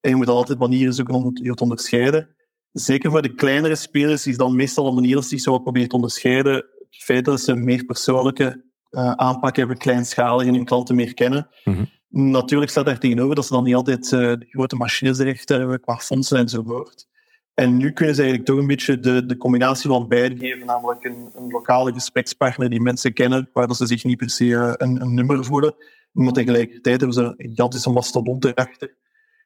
En 0.00 0.10
je 0.10 0.16
moet 0.16 0.28
altijd 0.28 0.58
manieren 0.58 0.94
zoeken 0.94 1.14
om 1.14 1.30
je 1.34 1.54
te 1.54 1.62
onderscheiden. 1.62 2.28
Zeker 2.72 3.10
voor 3.10 3.22
de 3.22 3.34
kleinere 3.34 3.76
spelers 3.76 4.26
is 4.26 4.36
dan 4.36 4.56
meestal 4.56 4.86
een 4.86 4.94
manier 4.94 5.14
dat 5.14 5.22
ze 5.22 5.28
zich 5.28 5.40
zo 5.40 5.58
proberen 5.58 5.88
te 5.88 5.94
onderscheiden. 5.94 6.54
Het 6.54 7.02
feit 7.02 7.24
dat 7.24 7.40
ze 7.40 7.52
een 7.52 7.64
meer 7.64 7.84
persoonlijke 7.84 8.64
uh, 8.90 9.12
aanpak 9.12 9.56
hebben, 9.56 9.76
kleinschalig 9.76 10.46
en 10.46 10.54
hun 10.54 10.64
klanten 10.64 10.94
meer 10.96 11.14
kennen. 11.14 11.48
Mm 11.64 11.88
Natuurlijk 12.12 12.70
staat 12.70 12.84
daar 12.84 12.98
tegenover 12.98 13.34
dat 13.34 13.46
ze 13.46 13.52
dan 13.52 13.64
niet 13.64 13.74
altijd 13.74 14.04
uh, 14.04 14.20
de 14.20 14.46
grote 14.48 14.76
machines 14.76 15.18
erachter 15.18 15.58
hebben 15.58 15.80
qua 15.80 15.96
fondsen 15.96 16.38
enzovoort. 16.38 17.06
En 17.54 17.76
nu 17.76 17.92
kunnen 17.92 18.14
ze 18.14 18.20
eigenlijk 18.20 18.50
toch 18.50 18.60
een 18.60 18.66
beetje 18.66 19.00
de, 19.00 19.26
de 19.26 19.36
combinatie 19.36 19.90
van 19.90 20.08
beide 20.08 20.36
geven, 20.36 20.66
namelijk 20.66 21.04
een, 21.04 21.30
een 21.34 21.50
lokale 21.50 21.92
gesprekspartner 21.92 22.70
die 22.70 22.80
mensen 22.80 23.12
kennen, 23.12 23.48
waar 23.52 23.74
ze 23.74 23.86
zich 23.86 24.04
niet 24.04 24.16
per 24.16 24.30
se 24.30 24.54
eh, 24.54 24.72
een, 24.76 25.00
een 25.00 25.14
nummer 25.14 25.44
voelen. 25.44 25.74
Maar 26.12 26.32
tegelijkertijd 26.32 27.00
hebben 27.00 27.16
ze 27.16 27.22
een 27.22 27.48
gigantische 27.48 27.90
mastodont 27.90 28.44
erachter, 28.44 28.94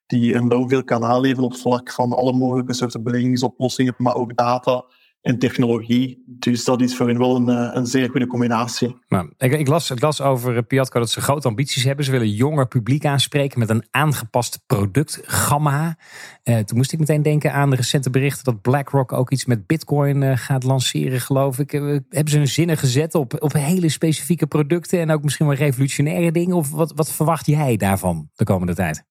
die 0.07 0.35
enorm 0.35 0.69
veel 0.69 0.85
kan 0.85 1.05
aanleveren 1.05 1.45
op 1.45 1.57
vlak 1.57 1.93
van 1.93 2.13
alle 2.13 2.33
mogelijke 2.33 2.73
soorten 2.73 3.03
beleggingsoplossingen, 3.03 3.95
maar 3.99 4.15
ook 4.15 4.37
data 4.37 4.85
en 5.25 5.39
technologie. 5.39 6.23
Dus 6.27 6.65
dat 6.65 6.81
is 6.81 6.97
voor 6.97 7.09
hen 7.09 7.19
wel 7.19 7.37
een, 7.37 7.49
eh, 7.49 7.71
een 7.73 7.87
zeer 7.87 8.11
goede 8.11 8.27
combinatie. 8.27 8.97
Nou, 9.09 9.33
ik, 9.39 9.53
ik, 9.53 9.69
las, 9.69 9.91
ik 9.91 10.01
las 10.01 10.21
over 10.21 10.63
Piatco 10.63 10.99
dat 10.99 11.11
ze 11.11 11.21
grote 11.21 11.49
ambities 11.49 11.85
hebben. 11.85 12.05
Ze 12.05 12.11
willen 12.11 12.31
jonger 12.31 12.69
publiek 12.69 13.05
aanspreken 13.05 13.59
met 13.59 13.71
een 13.71 13.85
aangepast 13.91 14.63
productgamma. 14.67 15.97
Uh, 16.45 16.59
toen 16.59 16.77
moest 16.77 16.93
ik 16.93 16.99
meteen 16.99 17.23
denken 17.23 17.53
aan 17.53 17.71
de 17.71 17.77
recente 17.77 18.11
berichten 18.11 18.45
dat 18.45 18.63
BlackRock 18.63 19.13
ook 19.13 19.31
iets 19.31 19.45
met 19.45 19.67
Bitcoin 19.67 20.23
uh, 20.23 20.37
gaat 20.37 20.65
lanceren, 20.65 21.21
geloof 21.21 21.59
ik. 21.59 21.73
Uh, 21.73 21.99
hebben 22.09 22.33
ze 22.33 22.39
hun 22.39 22.49
zinnen 22.49 22.77
gezet 22.77 23.15
op, 23.15 23.43
op 23.43 23.53
hele 23.53 23.89
specifieke 23.89 24.47
producten 24.47 25.01
en 25.01 25.11
ook 25.11 25.23
misschien 25.23 25.47
wel 25.47 25.57
revolutionaire 25.57 26.33
dingen? 26.33 26.57
Of 26.57 26.71
wat, 26.71 26.93
wat 26.95 27.13
verwacht 27.13 27.47
jij 27.47 27.77
daarvan 27.77 28.29
de 28.35 28.45
komende 28.45 28.75
tijd? 28.75 29.05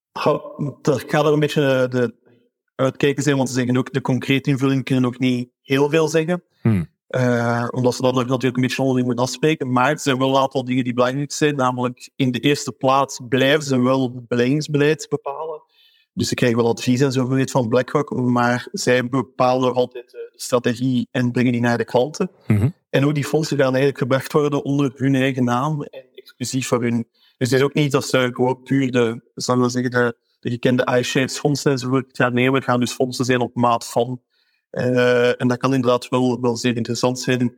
ik 0.84 1.12
ga 1.12 1.20
er 1.20 1.34
een 1.34 1.40
beetje 1.40 1.88
de 1.90 2.22
uitkijken 2.84 3.24
zijn, 3.24 3.36
want 3.38 3.50
ze 3.50 3.56
zeggen 3.56 3.78
ook 3.78 3.94
de 3.94 4.02
concrete 4.02 4.50
invulling 4.50 4.84
kunnen 4.84 5.06
ook 5.06 5.20
niet 5.20 5.50
heel 5.62 5.90
veel 5.90 6.08
zeggen. 6.08 6.44
Hmm. 6.62 6.92
Uh, 7.10 7.68
omdat 7.72 7.96
ze 7.96 8.02
dat 8.02 8.14
natuurlijk 8.14 8.56
een 8.56 8.62
beetje 8.62 8.82
onderling 8.82 9.06
moeten 9.06 9.26
afspreken. 9.26 9.72
Maar 9.72 9.90
er 9.90 10.00
zijn 10.00 10.18
wel 10.18 10.30
een 10.30 10.42
aantal 10.42 10.66
dingen 10.66 10.84
die 10.84 10.94
belangrijk 10.94 11.32
zijn. 11.32 11.56
Namelijk, 11.56 12.10
in 12.16 12.32
de 12.32 12.40
eerste 12.40 12.72
plaats 12.72 13.20
blijven 13.30 13.64
ze 13.64 13.82
wel 13.82 14.02
het 14.02 14.28
beleggingsbeleid 14.28 15.06
bepalen. 15.10 15.62
Dus 16.14 16.28
ze 16.28 16.36
krijgen 16.36 16.58
wel 16.58 16.70
advies 16.70 17.02
en 17.02 17.12
zo 17.12 17.38
van 17.46 17.68
BlackRock. 17.68 18.16
Maar 18.16 18.68
zij 18.72 19.10
bepalen 19.10 19.68
nog 19.68 19.76
altijd 19.76 20.12
de 20.12 20.34
strategie 20.36 21.08
en 21.12 21.32
brengen 21.32 21.52
die 21.52 21.62
naar 21.62 21.78
de 21.78 21.86
klanten. 21.86 22.32
Hmm. 22.46 22.74
En 22.90 23.06
ook 23.06 23.16
die 23.16 23.26
fondsen 23.26 23.58
gaan 23.58 23.68
eigenlijk 23.68 23.98
gebracht 23.98 24.34
worden 24.34 24.64
onder 24.64 24.92
hun 24.96 25.16
eigen 25.16 25.44
naam 25.44 25.84
en 25.84 26.06
exclusief 26.16 26.68
voor 26.68 26.82
hun. 26.82 27.08
Dus 27.38 27.50
het 27.50 27.60
is 27.60 27.66
ook 27.66 27.74
niet 27.74 27.92
dat 27.92 28.06
ze 28.06 28.30
gewoon 28.34 28.64
puur 28.64 28.92
de, 28.92 29.22
zal 29.36 29.60
we 29.60 29.70
zeggen, 29.70 29.92
de, 29.92 30.16
de 30.44 30.50
gekende 30.50 30.98
iShares 31.00 31.40
fondsen 31.40 31.72
enzovoort 31.72 32.18
gaan 32.18 32.34
nemen. 32.34 32.54
Het 32.54 32.64
gaan 32.64 32.80
dus 32.80 32.92
fondsen 32.92 33.26
zijn 33.26 33.40
op 33.40 33.56
maat 33.56 33.90
van. 33.90 34.22
Uh, 34.72 35.42
en 35.42 35.48
dat 35.48 35.58
kan 35.58 35.74
inderdaad 35.74 36.10
wel, 36.10 36.42
wel 36.42 36.58
zeer 36.58 36.76
interessant 36.76 37.20
zijn. 37.20 37.58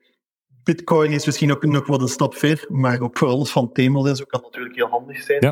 Bitcoin 0.64 1.12
is 1.12 1.26
misschien 1.26 1.52
ook 1.52 1.66
nog 1.66 1.88
wat 1.88 2.02
een 2.02 2.08
stap 2.08 2.36
ver, 2.36 2.66
maar 2.70 3.02
ook 3.02 3.18
voor 3.18 3.28
alles 3.28 3.52
van 3.52 3.72
thema 3.72 4.10
en 4.10 4.16
zo 4.16 4.26
kan 4.26 4.42
natuurlijk 4.42 4.76
heel 4.76 4.88
handig 4.88 5.22
zijn. 5.22 5.40
Ja. 5.42 5.50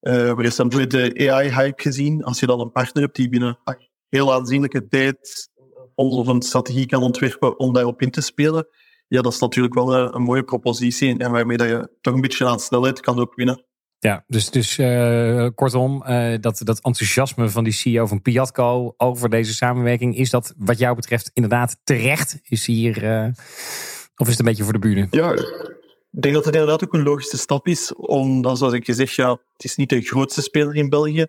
Uh, 0.00 0.34
we 0.34 0.52
hebben 0.56 0.88
de 0.88 1.30
AI-hype 1.30 1.82
gezien. 1.82 2.24
Als 2.24 2.40
je 2.40 2.46
dan 2.46 2.60
een 2.60 2.72
partner 2.72 3.02
hebt 3.02 3.16
die 3.16 3.28
binnen 3.28 3.58
heel 4.08 4.34
aanzienlijke 4.34 4.88
tijd 4.88 5.50
of 5.94 6.26
een 6.26 6.42
strategie 6.42 6.86
kan 6.86 7.02
ontwerpen 7.02 7.58
om 7.58 7.72
daarop 7.72 8.02
in 8.02 8.10
te 8.10 8.20
spelen, 8.20 8.68
ja, 9.08 9.22
dat 9.22 9.32
is 9.32 9.38
natuurlijk 9.38 9.74
wel 9.74 9.94
een, 9.94 10.14
een 10.14 10.22
mooie 10.22 10.44
propositie 10.44 11.18
en 11.18 11.30
waarmee 11.30 11.56
dat 11.56 11.68
je 11.68 11.90
toch 12.00 12.14
een 12.14 12.20
beetje 12.20 12.46
aan 12.46 12.60
snelheid 12.60 13.00
kan 13.00 13.18
ook 13.18 13.34
winnen. 13.34 13.64
Ja, 14.00 14.24
dus, 14.26 14.50
dus 14.50 14.78
uh, 14.78 15.48
kortom, 15.54 16.02
uh, 16.06 16.34
dat, 16.40 16.60
dat 16.64 16.80
enthousiasme 16.80 17.48
van 17.48 17.64
die 17.64 17.72
CEO 17.72 18.06
van 18.06 18.22
Piatco 18.22 18.94
over 18.96 19.30
deze 19.30 19.54
samenwerking, 19.54 20.16
is 20.16 20.30
dat 20.30 20.54
wat 20.56 20.78
jou 20.78 20.94
betreft 20.94 21.30
inderdaad 21.34 21.80
terecht? 21.84 22.38
Is 22.42 22.66
hier, 22.66 23.02
uh, 23.02 23.28
of 24.16 24.26
is 24.26 24.28
het 24.28 24.38
een 24.38 24.44
beetje 24.44 24.64
voor 24.64 24.72
de 24.72 24.78
bühne? 24.78 25.06
Ja, 25.10 25.32
ik 25.32 26.22
denk 26.22 26.34
dat 26.34 26.44
het 26.44 26.54
inderdaad 26.54 26.84
ook 26.84 26.94
een 26.94 27.02
logische 27.02 27.36
stap 27.36 27.66
is, 27.66 27.94
omdat 27.94 28.58
zoals 28.58 28.72
ik 28.72 28.84
gezegd, 28.84 29.14
ja, 29.14 29.30
het 29.30 29.64
is 29.64 29.76
niet 29.76 29.88
de 29.88 30.00
grootste 30.00 30.42
speler 30.42 30.76
in 30.76 30.88
België. 30.88 31.26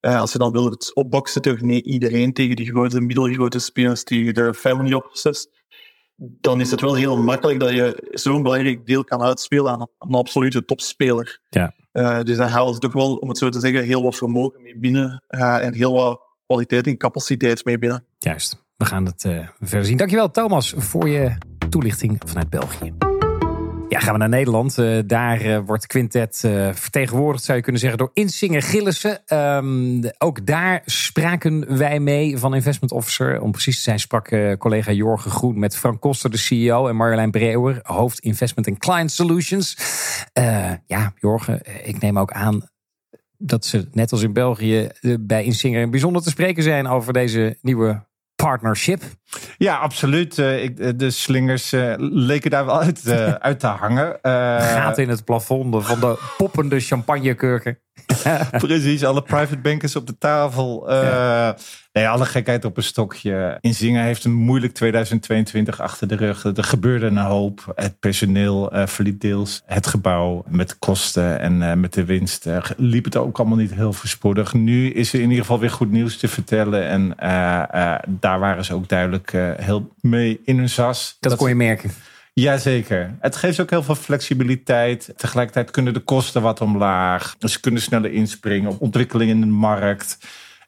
als 0.00 0.32
je 0.32 0.38
dan 0.38 0.52
wil 0.52 0.70
het 0.70 0.94
opboksen 0.94 1.42
tegen 1.42 1.66
nee, 1.66 1.82
iedereen, 1.82 2.32
tegen 2.32 2.56
die 2.56 2.66
grote, 2.66 3.00
middelgrote 3.00 3.58
spelers, 3.58 4.04
tegen 4.04 4.34
de 4.34 4.54
family 4.54 4.92
offices, 4.92 5.48
dan 6.16 6.60
is 6.60 6.70
het 6.70 6.80
wel 6.80 6.94
heel 6.94 7.16
makkelijk 7.16 7.60
dat 7.60 7.70
je 7.70 8.08
zo'n 8.10 8.42
belangrijk 8.42 8.86
deel 8.86 9.04
kan 9.04 9.22
uitspelen 9.22 9.72
aan 9.72 9.88
een 9.98 10.14
absolute 10.14 10.64
topspeler. 10.64 11.40
Ja. 11.50 11.74
Uh, 11.96 12.20
dus 12.22 12.36
daar 12.36 12.48
halen 12.48 12.74
ze 12.74 12.80
toch 12.80 12.92
wel, 12.92 13.14
om 13.14 13.28
het 13.28 13.38
zo 13.38 13.48
te 13.48 13.60
zeggen, 13.60 13.84
heel 13.84 14.02
wat 14.02 14.16
vermogen 14.16 14.62
mee 14.62 14.78
binnen 14.78 15.22
uh, 15.30 15.64
en 15.64 15.74
heel 15.74 15.92
wat 15.92 16.20
kwaliteit 16.46 16.86
en 16.86 16.96
capaciteit 16.96 17.64
mee 17.64 17.78
binnen. 17.78 18.04
Juist, 18.18 18.64
we 18.76 18.84
gaan 18.84 19.04
het 19.04 19.24
uh, 19.24 19.48
verder 19.60 19.86
zien. 19.86 19.96
Dankjewel 19.96 20.30
Thomas 20.30 20.74
voor 20.76 21.08
je 21.08 21.36
toelichting 21.68 22.20
vanuit 22.24 22.50
België. 22.50 23.15
Ja, 23.88 23.98
gaan 23.98 24.12
we 24.12 24.18
naar 24.18 24.28
Nederland. 24.28 24.78
Uh, 24.78 24.98
daar 25.06 25.44
uh, 25.44 25.58
wordt 25.66 25.86
Quintet 25.86 26.42
uh, 26.46 26.68
vertegenwoordigd, 26.72 27.44
zou 27.44 27.56
je 27.56 27.62
kunnen 27.62 27.80
zeggen, 27.80 27.98
door 27.98 28.10
Insinger 28.12 28.62
Gillissen. 28.62 29.20
Um, 29.38 30.00
ook 30.18 30.46
daar 30.46 30.82
spraken 30.84 31.78
wij 31.78 32.00
mee 32.00 32.38
van 32.38 32.54
Investment 32.54 32.92
Officer. 32.92 33.40
Om 33.40 33.50
precies 33.50 33.76
te 33.76 33.82
zijn 33.82 33.98
sprak 33.98 34.56
collega 34.58 34.92
Jorgen 34.92 35.30
Groen 35.30 35.58
met 35.58 35.76
Frank 35.76 36.00
Koster, 36.00 36.30
de 36.30 36.36
CEO, 36.36 36.88
en 36.88 36.96
Marjolein 36.96 37.30
Breeuwer, 37.30 37.80
hoofd 37.82 38.18
Investment 38.18 38.68
and 38.68 38.78
Client 38.78 39.10
Solutions. 39.10 39.76
ja, 40.86 41.12
Jorgen, 41.16 41.60
ik 41.84 42.00
neem 42.00 42.18
ook 42.18 42.32
aan 42.32 42.68
dat 43.38 43.64
ze 43.64 43.88
net 43.92 44.12
als 44.12 44.22
in 44.22 44.32
België 44.32 44.88
bij 45.20 45.44
Insinger 45.44 45.88
bijzonder 45.90 46.22
te 46.22 46.30
spreken 46.30 46.62
zijn 46.62 46.86
over 46.86 47.12
deze 47.12 47.58
nieuwe 47.62 48.05
partnership. 48.36 49.02
Ja, 49.58 49.76
absoluut. 49.76 50.38
Uh, 50.38 50.62
ik, 50.62 50.78
eh, 50.78 50.90
de 50.96 51.10
slingers 51.10 51.72
uh, 51.72 51.94
leken 51.98 52.50
daar 52.50 52.66
wel 52.66 52.80
uit, 52.80 53.02
uh, 53.06 53.32
uit 53.48 53.60
te 53.60 53.66
hangen. 53.66 54.18
Gaat 54.62 54.98
in 54.98 55.08
het 55.08 55.24
plafond 55.24 55.86
van 55.86 56.00
de 56.00 56.34
poppende 56.36 56.80
champagnekurken. 56.80 57.78
Precies, 58.58 59.04
alle 59.04 59.22
private 59.22 59.58
bankers 59.58 59.96
op 59.96 60.06
de 60.06 60.18
tafel. 60.18 60.92
Ja. 60.92 61.56
Nee, 61.96 62.08
alle 62.08 62.24
gekheid 62.24 62.64
op 62.64 62.76
een 62.76 62.82
stokje. 62.82 63.58
Inzingen 63.60 64.04
heeft 64.04 64.24
een 64.24 64.34
moeilijk 64.34 64.74
2022 64.74 65.80
achter 65.80 66.08
de 66.08 66.16
rug. 66.16 66.44
Er 66.44 66.64
gebeurde 66.64 67.06
een 67.06 67.16
hoop. 67.16 67.72
Het 67.74 67.98
personeel 68.00 68.74
uh, 68.74 68.86
verliet 68.86 69.20
deels 69.20 69.62
het 69.66 69.86
gebouw 69.86 70.44
met 70.48 70.78
kosten 70.78 71.40
en 71.40 71.60
uh, 71.60 71.72
met 71.72 71.92
de 71.92 72.04
winst. 72.04 72.46
Uh, 72.46 72.62
liep 72.76 73.04
het 73.04 73.16
ook 73.16 73.38
allemaal 73.38 73.56
niet 73.56 73.74
heel 73.74 73.92
voorspoedig. 73.92 74.54
Nu 74.54 74.90
is 74.90 75.12
er 75.12 75.20
in 75.20 75.28
ieder 75.28 75.44
geval 75.44 75.58
weer 75.58 75.70
goed 75.70 75.90
nieuws 75.90 76.16
te 76.16 76.28
vertellen. 76.28 76.86
En 76.86 77.14
daar 78.08 78.38
waren 78.38 78.64
ze 78.64 78.74
ook 78.74 78.88
duidelijk 78.88 79.32
heel 79.56 79.94
mee 80.00 80.40
in 80.44 80.58
hun 80.58 80.68
sas. 80.68 81.16
Dat, 81.20 81.30
dat 81.30 81.40
kon 81.40 81.48
je 81.48 81.54
merken. 81.54 81.90
Jazeker. 82.40 83.16
Het 83.20 83.36
geeft 83.36 83.60
ook 83.60 83.70
heel 83.70 83.82
veel 83.82 83.94
flexibiliteit. 83.94 85.12
Tegelijkertijd 85.16 85.70
kunnen 85.70 85.94
de 85.94 86.00
kosten 86.00 86.42
wat 86.42 86.60
omlaag. 86.60 87.36
Ze 87.38 87.60
kunnen 87.60 87.82
sneller 87.82 88.12
inspringen 88.12 88.70
op 88.70 88.80
ontwikkelingen 88.80 89.34
in 89.34 89.40
de 89.40 89.46
markt. 89.46 90.18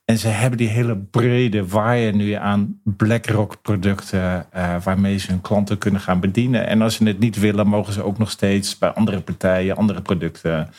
En 0.05 0.19
ze 0.19 0.29
hebben 0.29 0.59
die 0.59 0.69
hele 0.69 0.97
brede 0.97 1.67
waaier 1.67 2.15
nu 2.15 2.33
aan 2.33 2.81
BlackRock 2.85 3.63
producten 3.63 4.47
uh, 4.57 4.77
waarmee 4.83 5.19
ze 5.19 5.31
hun 5.31 5.41
klanten 5.41 5.79
kunnen 5.79 6.01
gaan 6.01 6.21
bedienen. 6.21 6.67
En 6.67 6.83
als 6.83 6.95
ze 6.95 7.05
het 7.05 7.19
niet 7.19 7.39
willen, 7.39 7.67
mogen 7.67 7.93
ze 7.93 8.03
ook 8.03 8.19
nog 8.19 8.31
steeds 8.31 8.79
bij 8.79 8.89
andere 8.91 9.21
partijen 9.21 9.77
andere 9.77 10.03
producten 10.03 10.71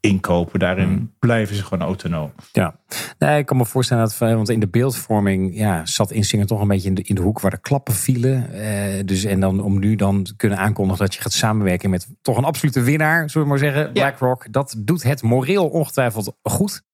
inkopen. 0.00 0.58
Daarin 0.58 0.88
hmm. 0.88 1.12
blijven 1.18 1.56
ze 1.56 1.62
gewoon 1.64 1.86
autonoom. 1.86 2.32
Ja, 2.52 2.76
nee, 3.18 3.38
ik 3.38 3.46
kan 3.46 3.56
me 3.56 3.64
voorstellen 3.64 4.04
dat, 4.04 4.18
want 4.18 4.48
in 4.48 4.60
de 4.60 4.68
beeldvorming 4.68 5.56
ja, 5.56 5.86
zat 5.86 6.10
Insinger 6.10 6.46
toch 6.46 6.60
een 6.60 6.68
beetje 6.68 6.88
in 6.88 6.94
de, 6.94 7.02
in 7.02 7.14
de 7.14 7.20
hoek 7.20 7.40
waar 7.40 7.50
de 7.50 7.60
klappen 7.60 7.94
vielen. 7.94 8.52
Eh, 8.52 9.04
dus 9.04 9.24
en 9.24 9.40
dan 9.40 9.60
om 9.60 9.78
nu 9.78 9.96
dan 9.96 10.22
te 10.22 10.36
kunnen 10.36 10.58
aankondigen 10.58 11.04
dat 11.04 11.14
je 11.14 11.20
gaat 11.20 11.32
samenwerken 11.32 11.90
met 11.90 12.08
toch 12.22 12.36
een 12.36 12.44
absolute 12.44 12.80
winnaar, 12.80 13.30
zullen 13.30 13.46
we 13.46 13.52
maar 13.52 13.62
zeggen, 13.62 13.92
BlackRock. 13.92 14.52
Dat 14.52 14.74
doet 14.78 15.02
het 15.02 15.22
moreel 15.22 15.68
ongetwijfeld 15.68 16.36
goed. 16.42 16.84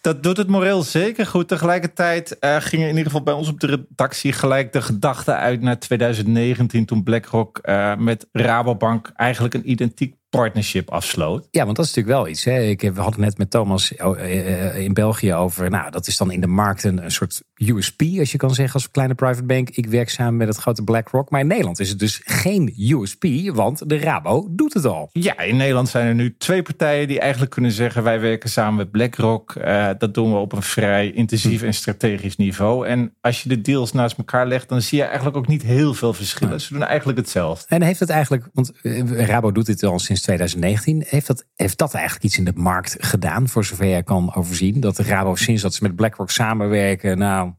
Dat 0.00 0.22
doet 0.22 0.36
het 0.36 0.48
moreel 0.48 0.82
zeker 0.82 1.26
goed. 1.26 1.48
Tegelijkertijd 1.48 2.36
uh, 2.40 2.56
ging 2.56 2.82
er 2.82 2.88
in 2.88 2.96
ieder 2.96 3.04
geval 3.04 3.22
bij 3.22 3.34
ons 3.34 3.48
op 3.48 3.60
de 3.60 3.66
redactie 3.66 4.32
gelijk 4.32 4.72
de 4.72 4.82
gedachte 4.82 5.34
uit 5.34 5.60
naar 5.60 5.78
2019 5.78 6.84
toen 6.84 7.02
BlackRock 7.02 7.58
uh, 7.62 7.96
met 7.96 8.26
Rabobank 8.32 9.12
eigenlijk 9.14 9.54
een 9.54 9.70
identiek 9.70 10.14
partnership 10.30 10.90
afsloot. 10.90 11.48
Ja, 11.50 11.64
want 11.64 11.76
dat 11.76 11.86
is 11.86 11.94
natuurlijk 11.94 12.22
wel 12.22 12.32
iets. 12.32 12.44
Hè. 12.44 12.60
Ik, 12.60 12.80
we 12.80 13.00
hadden 13.00 13.20
net 13.20 13.38
met 13.38 13.50
Thomas 13.50 13.94
eh, 13.96 14.74
eh, 14.74 14.78
in 14.78 14.92
België 14.92 15.34
over. 15.34 15.70
Nou, 15.70 15.90
dat 15.90 16.06
is 16.06 16.16
dan 16.16 16.30
in 16.30 16.40
de 16.40 16.46
markt 16.46 16.84
een, 16.84 17.04
een, 17.04 17.10
soort 17.10 17.42
USP, 17.54 18.02
als 18.18 18.32
je 18.32 18.38
kan 18.38 18.54
zeggen, 18.54 18.74
als 18.74 18.90
kleine 18.90 19.14
private 19.14 19.44
bank. 19.44 19.68
Ik 19.70 19.86
werk 19.86 20.10
samen 20.10 20.36
met 20.36 20.48
het 20.48 20.56
grote 20.56 20.82
BlackRock. 20.82 21.30
Maar 21.30 21.40
in 21.40 21.46
Nederland 21.46 21.80
is 21.80 21.88
het 21.88 21.98
dus 21.98 22.20
geen 22.24 22.74
USP, 22.76 23.24
want 23.54 23.88
de 23.88 23.98
Rabo 23.98 24.48
doet 24.50 24.74
het 24.74 24.84
al. 24.84 25.08
Ja, 25.12 25.38
in 25.38 25.56
Nederland 25.56 25.88
zijn 25.88 26.06
er 26.06 26.14
nu 26.14 26.36
twee 26.38 26.62
partijen 26.62 27.08
die 27.08 27.20
eigenlijk 27.20 27.50
kunnen 27.50 27.72
zeggen: 27.72 28.02
wij 28.02 28.20
werken 28.20 28.50
samen 28.50 28.76
met 28.76 28.90
BlackRock. 28.90 29.54
Uh, 29.54 29.88
dat 29.98 30.14
doen 30.14 30.32
we 30.32 30.38
op 30.38 30.52
een 30.52 30.62
vrij 30.62 31.10
intensief 31.10 31.60
hm. 31.60 31.66
en 31.66 31.74
strategisch 31.74 32.36
niveau. 32.36 32.86
En 32.86 33.14
als 33.20 33.42
je 33.42 33.48
de 33.48 33.60
deals 33.60 33.92
naast 33.92 34.18
elkaar 34.18 34.46
legt, 34.46 34.68
dan 34.68 34.82
zie 34.82 34.98
je 34.98 35.04
eigenlijk 35.04 35.36
ook 35.36 35.46
niet 35.46 35.62
heel 35.62 35.94
veel 35.94 36.12
verschillen. 36.12 36.60
Ze 36.60 36.72
doen 36.72 36.84
eigenlijk 36.84 37.18
hetzelfde. 37.18 37.66
En 37.68 37.82
heeft 37.82 38.00
het 38.00 38.10
eigenlijk, 38.10 38.48
want 38.52 38.72
Rabo 39.06 39.52
doet 39.52 39.66
dit 39.66 39.82
al 39.82 39.98
sinds 39.98 40.19
2019. 40.22 41.04
Heeft 41.06 41.26
dat, 41.26 41.46
heeft 41.54 41.78
dat 41.78 41.94
eigenlijk 41.94 42.24
iets 42.24 42.38
in 42.38 42.44
de 42.44 42.52
markt 42.54 42.96
gedaan, 42.98 43.48
voor 43.48 43.64
zover 43.64 43.86
je 43.86 44.02
kan 44.02 44.34
overzien? 44.34 44.80
Dat 44.80 44.96
de 44.96 45.02
Rabo 45.02 45.34
sinds 45.34 45.62
dat 45.62 45.74
ze 45.74 45.82
met 45.82 45.96
BlackRock 45.96 46.30
samenwerken, 46.30 47.18
nou, 47.18 47.52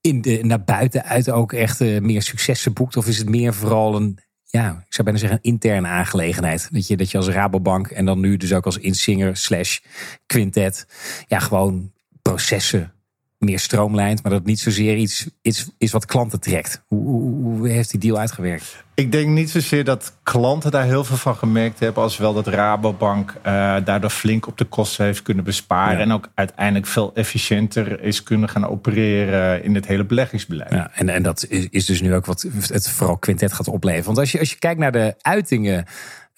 in 0.00 0.20
de, 0.20 0.40
naar 0.42 0.64
buiten 0.64 1.04
uit 1.04 1.30
ook 1.30 1.52
echt 1.52 1.80
uh, 1.80 2.00
meer 2.00 2.22
successen 2.22 2.72
boekt? 2.72 2.96
Of 2.96 3.06
is 3.06 3.18
het 3.18 3.28
meer 3.28 3.54
vooral 3.54 3.96
een, 3.96 4.18
ja, 4.44 4.70
ik 4.70 4.94
zou 4.94 5.02
bijna 5.02 5.18
zeggen, 5.18 5.38
een 5.42 5.50
interne 5.52 5.88
aangelegenheid? 5.88 6.68
Dat 6.72 6.86
je, 6.86 6.96
dat 6.96 7.10
je 7.10 7.16
als 7.16 7.28
Rabobank 7.28 7.86
en 7.86 8.04
dan 8.04 8.20
nu 8.20 8.36
dus 8.36 8.52
ook 8.52 8.64
als 8.64 8.78
Insinger 8.78 9.36
slash 9.36 9.78
Quintet, 10.26 10.86
ja, 11.26 11.38
gewoon 11.38 11.92
processen 12.22 12.95
meer 13.38 13.58
stroomlijnt, 13.58 14.22
maar 14.22 14.30
dat 14.30 14.40
het 14.40 14.48
niet 14.48 14.60
zozeer 14.60 14.96
iets, 14.96 15.26
iets 15.42 15.70
is 15.78 15.92
wat 15.92 16.06
klanten 16.06 16.40
trekt. 16.40 16.82
Hoe, 16.86 17.06
hoe, 17.06 17.42
hoe, 17.42 17.68
heeft 17.68 17.90
die 17.90 18.00
deal 18.00 18.18
uitgewerkt? 18.18 18.84
Ik 18.94 19.12
denk 19.12 19.28
niet 19.28 19.50
zozeer 19.50 19.84
dat 19.84 20.12
klanten 20.22 20.70
daar 20.70 20.84
heel 20.84 21.04
veel 21.04 21.16
van 21.16 21.36
gemerkt 21.36 21.78
hebben, 21.78 22.02
als 22.02 22.16
wel 22.16 22.34
dat 22.34 22.46
Rabobank 22.46 23.34
uh, 23.38 23.42
daardoor 23.84 24.10
flink 24.10 24.46
op 24.46 24.58
de 24.58 24.64
kosten 24.64 25.04
heeft 25.04 25.22
kunnen 25.22 25.44
besparen 25.44 25.98
en 25.98 26.12
ook 26.12 26.28
uiteindelijk 26.34 26.86
veel 26.86 27.14
efficiënter 27.14 28.02
is 28.02 28.22
kunnen 28.22 28.48
gaan 28.48 28.66
opereren 28.66 29.64
in 29.64 29.74
het 29.74 29.86
hele 29.86 30.04
beleggingsbeleid. 30.04 30.72
Ja, 30.72 30.90
en, 30.94 31.08
en 31.08 31.22
dat 31.22 31.46
is, 31.48 31.66
is 31.70 31.84
dus 31.84 32.00
nu 32.00 32.14
ook 32.14 32.26
wat 32.26 32.46
het 32.66 32.90
vooral 32.90 33.16
Quintet 33.16 33.52
gaat 33.52 33.68
opleveren. 33.68 34.06
Want 34.06 34.18
als 34.18 34.32
je, 34.32 34.38
als 34.38 34.50
je 34.50 34.58
kijkt 34.58 34.80
naar 34.80 34.92
de 34.92 35.14
uitingen 35.20 35.84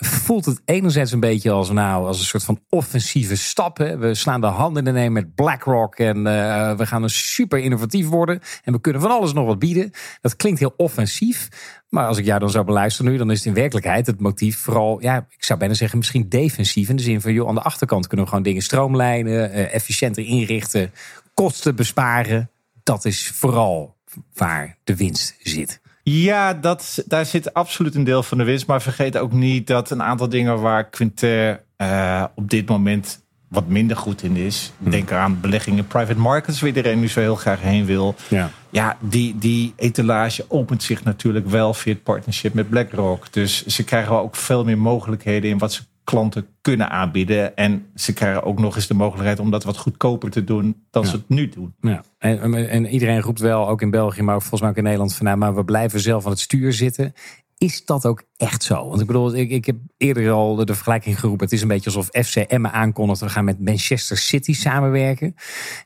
voelt 0.07 0.45
het 0.45 0.61
enerzijds 0.64 1.12
een 1.12 1.21
beetje 1.21 1.50
als, 1.50 1.71
nou, 1.71 2.07
als 2.07 2.19
een 2.19 2.25
soort 2.25 2.45
van 2.45 2.61
offensieve 2.69 3.37
stap. 3.37 3.78
We 3.78 4.14
slaan 4.14 4.40
de 4.40 4.47
handen 4.47 4.87
in 4.87 4.93
de 4.95 5.00
neem 5.00 5.12
met 5.12 5.35
BlackRock 5.35 5.97
en 5.97 6.17
uh, 6.17 6.76
we 6.76 6.87
gaan 6.87 7.02
een 7.02 7.11
super 7.11 7.59
innovatief 7.59 8.09
worden. 8.09 8.40
En 8.64 8.73
we 8.73 8.81
kunnen 8.81 9.02
van 9.02 9.11
alles 9.11 9.33
nog 9.33 9.47
wat 9.47 9.59
bieden. 9.59 9.90
Dat 10.21 10.37
klinkt 10.37 10.59
heel 10.59 10.75
offensief. 10.76 11.49
Maar 11.88 12.07
als 12.07 12.19
ik 12.19 12.25
jou 12.25 12.40
dan 12.40 12.50
zou 12.50 12.64
beluisteren 12.64 13.12
nu, 13.12 13.19
dan 13.19 13.31
is 13.31 13.38
het 13.38 13.47
in 13.47 13.55
werkelijkheid 13.55 14.07
het 14.07 14.21
motief 14.21 14.59
vooral, 14.59 15.02
ja, 15.02 15.17
ik 15.17 15.45
zou 15.45 15.59
bijna 15.59 15.75
zeggen 15.75 15.99
misschien 15.99 16.28
defensief. 16.28 16.88
In 16.88 16.97
de 16.97 17.02
zin 17.02 17.21
van, 17.21 17.33
joh, 17.33 17.49
aan 17.49 17.55
de 17.55 17.62
achterkant 17.62 18.07
kunnen 18.07 18.25
we 18.25 18.31
gewoon 18.31 18.47
dingen 18.47 18.62
stroomlijnen, 18.62 19.50
uh, 19.50 19.75
efficiënter 19.75 20.25
inrichten, 20.25 20.93
kosten 21.35 21.76
besparen. 21.76 22.50
Dat 22.83 23.05
is 23.05 23.28
vooral 23.28 23.97
waar 24.35 24.76
de 24.85 24.97
winst 24.97 25.37
zit. 25.38 25.81
Ja, 26.11 26.55
dat, 26.55 27.03
daar 27.07 27.27
zit 27.27 27.55
absoluut 27.55 27.95
een 27.95 28.05
deel 28.05 28.23
van 28.23 28.38
de 28.38 28.45
winst. 28.45 28.67
Maar 28.67 28.83
vergeet 28.83 29.19
ook 29.19 29.33
niet 29.33 29.67
dat 29.67 29.91
een 29.91 30.03
aantal 30.03 30.29
dingen 30.29 30.61
waar 30.61 30.88
Quinter 30.88 31.62
uh, 31.79 32.25
op 32.35 32.50
dit 32.50 32.69
moment 32.69 33.23
wat 33.49 33.67
minder 33.67 33.97
goed 33.97 34.23
in 34.23 34.37
is. 34.37 34.73
Hmm. 34.79 34.91
Denk 34.91 35.12
aan 35.12 35.41
beleggingen 35.41 35.79
in 35.79 35.87
private 35.87 36.19
markets, 36.19 36.61
waar 36.61 36.69
iedereen 36.69 37.00
nu 37.00 37.09
zo 37.09 37.21
heel 37.21 37.35
graag 37.35 37.61
heen 37.61 37.85
wil. 37.85 38.15
Ja, 38.29 38.50
ja 38.71 38.97
die, 39.00 39.38
die 39.38 39.73
etalage 39.77 40.45
opent 40.49 40.83
zich 40.83 41.05
natuurlijk 41.05 41.49
wel 41.49 41.75
via 41.75 41.93
het 41.93 42.03
partnership 42.03 42.55
met 42.55 42.69
BlackRock. 42.69 43.33
Dus 43.33 43.67
ze 43.67 43.85
krijgen 43.85 44.21
ook 44.21 44.37
veel 44.37 44.65
meer 44.65 44.79
mogelijkheden 44.79 45.50
in 45.50 45.59
wat 45.59 45.73
ze 45.73 45.83
klanten 46.09 46.47
kunnen 46.61 46.91
aanbieden. 46.91 47.57
En 47.57 47.87
ze 47.95 48.12
krijgen 48.12 48.43
ook 48.43 48.59
nog 48.59 48.77
eens 48.77 48.87
de 48.87 48.95
mogelijkheid 48.95 49.41
om 49.41 49.50
dat 49.50 49.65
wat 49.65 49.77
goedkoper 49.77 50.31
te 50.31 50.45
doen 50.45 50.85
dan 50.91 51.07
ze 51.07 51.17
het 51.17 51.29
nu 51.29 51.49
doen. 51.49 51.75
Ja. 51.81 52.03
En, 52.19 52.69
en, 52.69 52.87
iedereen 52.87 53.21
roept 53.21 53.41
wel, 53.41 53.69
ook 53.69 53.83
in 53.83 53.91
België, 53.91 54.23
maar 54.23 54.41
volgens 54.41 54.61
mij 54.61 54.71
ook 54.71 54.77
in 54.77 54.83
Nederland, 54.83 55.15
van 55.15 55.27
nou, 55.27 55.38
maar 55.38 55.55
we 55.55 55.65
blijven 55.65 56.00
zelf 56.00 56.25
aan 56.25 56.31
het 56.31 56.41
stuur 56.41 56.73
zitten. 56.73 57.12
Is 57.59 57.85
dat 57.85 58.07
ook 58.07 58.23
echt 58.37 58.62
zo? 58.62 58.88
Want 58.88 59.00
ik 59.00 59.07
bedoel, 59.07 59.35
ik, 59.35 59.50
ik 59.50 59.65
heb 59.65 59.77
eerder 59.97 60.31
al 60.31 60.55
de, 60.55 60.75
vergelijking 60.75 61.21
geroepen. 61.21 61.45
Het 61.45 61.55
is 61.55 61.62
een 61.62 61.69
beetje 61.69 61.91
alsof 61.91 62.25
FCM 62.27 62.67
aankondigt. 62.67 63.21
We 63.21 63.29
gaan 63.29 63.45
met 63.45 63.65
Manchester 63.65 64.17
City 64.17 64.53
samenwerken. 64.53 65.35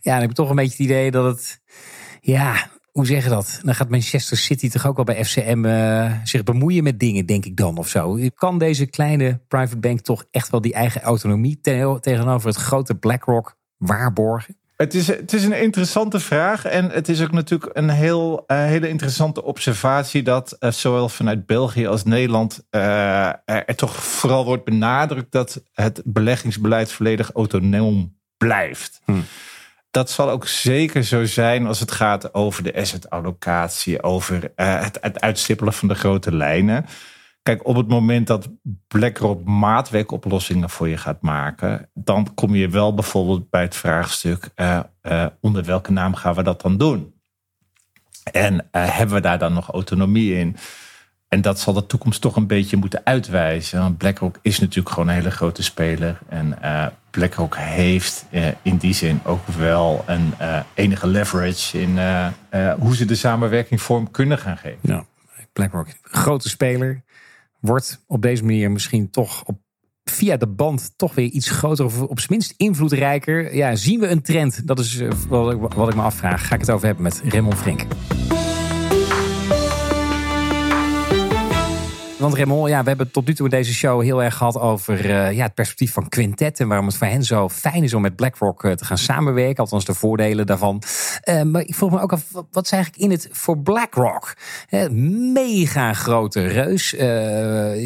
Ja, 0.01 0.13
dan 0.13 0.21
heb 0.21 0.31
ik 0.31 0.37
toch 0.37 0.51
een 0.51 0.57
beetje 0.57 0.83
het 0.83 0.91
idee 0.91 1.11
dat 1.11 1.25
het. 1.25 1.61
Ja, 2.21 2.71
hoe 2.93 3.07
zeg 3.07 3.23
je 3.23 3.31
dat? 3.31 3.61
Dan 3.63 3.75
gaat 3.75 3.89
Manchester 3.89 4.37
City 4.37 4.71
toch 4.71 4.87
ook 4.87 4.97
wel 4.97 5.05
bij 5.05 5.25
FCM 5.25 5.65
uh, 5.65 6.13
zich 6.25 6.43
bemoeien 6.43 6.83
met 6.83 7.01
dingen, 7.01 7.27
denk 7.27 7.45
ik 7.45 7.57
dan 7.57 7.79
of 7.79 7.89
zo. 7.89 8.19
Kan 8.35 8.59
deze 8.59 8.87
kleine 8.87 9.41
private 9.49 9.79
bank 9.79 10.01
toch 10.01 10.25
echt 10.31 10.51
wel 10.51 10.61
die 10.61 10.73
eigen 10.73 11.03
autonomie 11.03 11.61
tegenover 12.01 12.49
het 12.49 12.57
grote 12.57 12.95
BlackRock 12.95 13.57
waarborgen? 13.77 14.57
Het 14.77 14.95
is, 14.95 15.07
het 15.07 15.33
is 15.33 15.45
een 15.45 15.61
interessante 15.61 16.21
vraag. 16.21 16.65
En 16.65 16.91
het 16.91 17.09
is 17.09 17.23
ook 17.23 17.33
natuurlijk 17.33 17.77
een 17.77 17.91
heel, 17.91 18.45
uh, 18.47 18.65
hele 18.65 18.89
interessante 18.89 19.43
observatie 19.43 20.23
dat 20.23 20.57
uh, 20.61 20.71
zowel 20.71 21.09
vanuit 21.09 21.47
België 21.47 21.87
als 21.87 22.05
Nederland 22.05 22.67
uh, 22.71 23.27
er 23.45 23.77
toch 23.77 23.97
vooral 23.97 24.45
wordt 24.45 24.65
benadrukt 24.65 25.33
dat 25.33 25.63
het 25.73 26.03
beleggingsbeleid 26.05 26.93
volledig 26.93 27.31
autonoom 27.33 28.17
blijft. 28.37 29.01
Hm. 29.05 29.13
Dat 29.93 30.11
zal 30.11 30.31
ook 30.31 30.47
zeker 30.47 31.05
zo 31.05 31.25
zijn 31.25 31.67
als 31.67 31.81
het 31.81 31.91
gaat 31.91 32.35
over 32.35 32.63
de 32.63 32.75
asset-allocatie, 32.75 34.03
over 34.03 34.53
het, 34.55 34.99
het 35.01 35.21
uitstippelen 35.21 35.73
van 35.73 35.89
de 35.89 35.95
grote 35.95 36.35
lijnen. 36.35 36.87
Kijk, 37.43 37.67
op 37.67 37.77
het 37.77 37.89
moment 37.89 38.27
dat 38.27 38.49
BlackRock 38.89 39.45
maatwerkoplossingen 39.45 40.71
voor 40.71 40.89
je 40.89 40.97
gaat 40.97 41.23
maken, 41.23 41.91
dan 41.95 42.35
kom 42.35 42.55
je 42.55 42.69
wel 42.69 42.95
bijvoorbeeld 42.95 43.51
bij 43.51 43.63
het 43.63 43.77
vraagstuk: 43.77 44.51
uh, 44.57 44.81
uh, 45.03 45.27
onder 45.41 45.65
welke 45.65 45.93
naam 45.93 46.15
gaan 46.15 46.35
we 46.35 46.43
dat 46.43 46.61
dan 46.61 46.77
doen? 46.77 47.15
En 48.33 48.69
hebben 48.71 49.15
we 49.15 49.21
daar 49.21 49.39
dan 49.39 49.53
nog 49.53 49.71
autonomie 49.71 50.35
in? 50.35 50.57
En 51.33 51.41
dat 51.41 51.61
zal 51.61 51.73
de 51.73 51.87
toekomst 51.87 52.21
toch 52.21 52.37
een 52.37 52.47
beetje 52.47 52.77
moeten 52.77 53.01
uitwijzen. 53.05 53.79
Want 53.79 53.99
BlackRock 53.99 54.39
is 54.43 54.59
natuurlijk 54.59 54.89
gewoon 54.89 55.09
een 55.09 55.15
hele 55.15 55.31
grote 55.31 55.63
speler. 55.63 56.19
En 56.29 56.59
BlackRock 57.11 57.57
heeft 57.57 58.25
in 58.63 58.77
die 58.77 58.95
zin 58.95 59.21
ook 59.25 59.47
wel 59.47 60.05
een 60.07 60.33
enige 60.75 61.07
leverage 61.07 61.81
in 61.81 61.99
hoe 62.79 62.97
ze 62.97 63.05
de 63.05 63.15
samenwerking 63.15 63.83
vorm 63.83 64.11
kunnen 64.11 64.39
gaan 64.39 64.57
geven. 64.57 64.79
Ja, 64.81 65.05
BlackRock, 65.53 65.87
grote 66.03 66.49
speler 66.49 67.03
wordt 67.61 68.05
op 68.07 68.23
deze 68.23 68.45
manier 68.45 68.71
misschien 68.71 69.11
toch 69.11 69.45
op, 69.45 69.59
via 70.05 70.37
de 70.37 70.49
band 70.49 70.93
toch 70.97 71.15
weer 71.15 71.29
iets 71.29 71.51
groter 71.51 71.85
of 71.85 72.01
op 72.01 72.19
zijn 72.19 72.31
minst 72.31 72.55
invloedrijker. 72.57 73.55
Ja, 73.55 73.75
zien 73.75 74.01
we 74.01 74.09
een 74.09 74.23
trend? 74.23 74.67
Dat 74.67 74.79
is 74.79 74.99
eh, 74.99 75.11
wat 75.29 75.53
ik, 75.53 75.59
wat 75.61 75.89
ik 75.89 75.95
me 75.95 76.03
afvraag. 76.03 76.47
Ga 76.47 76.55
ik 76.55 76.61
het 76.61 76.71
over 76.71 76.87
hebben 76.87 77.05
met 77.05 77.23
Raymond 77.25 77.55
Frink. 77.55 77.85
Want 82.23 82.35
Raymond, 82.35 82.69
ja, 82.69 82.83
we 82.83 82.89
hebben 82.89 83.11
tot 83.11 83.27
nu 83.27 83.35
toe 83.35 83.45
in 83.45 83.51
deze 83.51 83.75
show 83.75 84.03
heel 84.03 84.23
erg 84.23 84.37
gehad 84.37 84.59
over 84.59 85.05
uh, 85.05 85.33
ja, 85.33 85.43
het 85.43 85.55
perspectief 85.55 85.93
van 85.93 86.09
Quintet. 86.09 86.61
En 86.61 86.69
waarom 86.69 86.87
het 86.87 86.97
voor 86.97 87.07
hen 87.07 87.25
zo 87.25 87.49
fijn 87.49 87.83
is 87.83 87.95
om 87.95 88.03
met 88.03 88.17
BlackRock 88.17 88.65
uh, 88.65 88.73
te 88.73 88.85
gaan 88.85 88.99
samenwerken. 88.99 89.57
Althans, 89.57 89.85
de 89.85 89.95
voordelen 89.95 90.47
daarvan. 90.47 90.83
Uh, 91.25 91.43
maar 91.43 91.63
ik 91.63 91.75
vroeg 91.75 91.91
me 91.91 92.01
ook 92.01 92.13
af, 92.13 92.25
wat 92.51 92.65
is 92.65 92.71
eigenlijk 92.71 93.03
in 93.03 93.11
het 93.11 93.29
voor 93.31 93.59
BlackRock? 93.59 94.37
mega 95.33 95.93
grote 95.93 96.47
reus. 96.47 96.91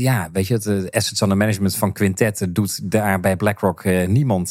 ja, 0.01 0.29
weet 0.33 0.46
je, 0.46 0.55
het 0.55 0.90
assets 0.90 1.20
under 1.20 1.37
management 1.37 1.77
van 1.77 1.92
Quintet 1.92 2.46
doet 2.49 2.90
daar 2.90 3.20
bij 3.20 3.37
BlackRock 3.37 3.85
niemand 4.07 4.49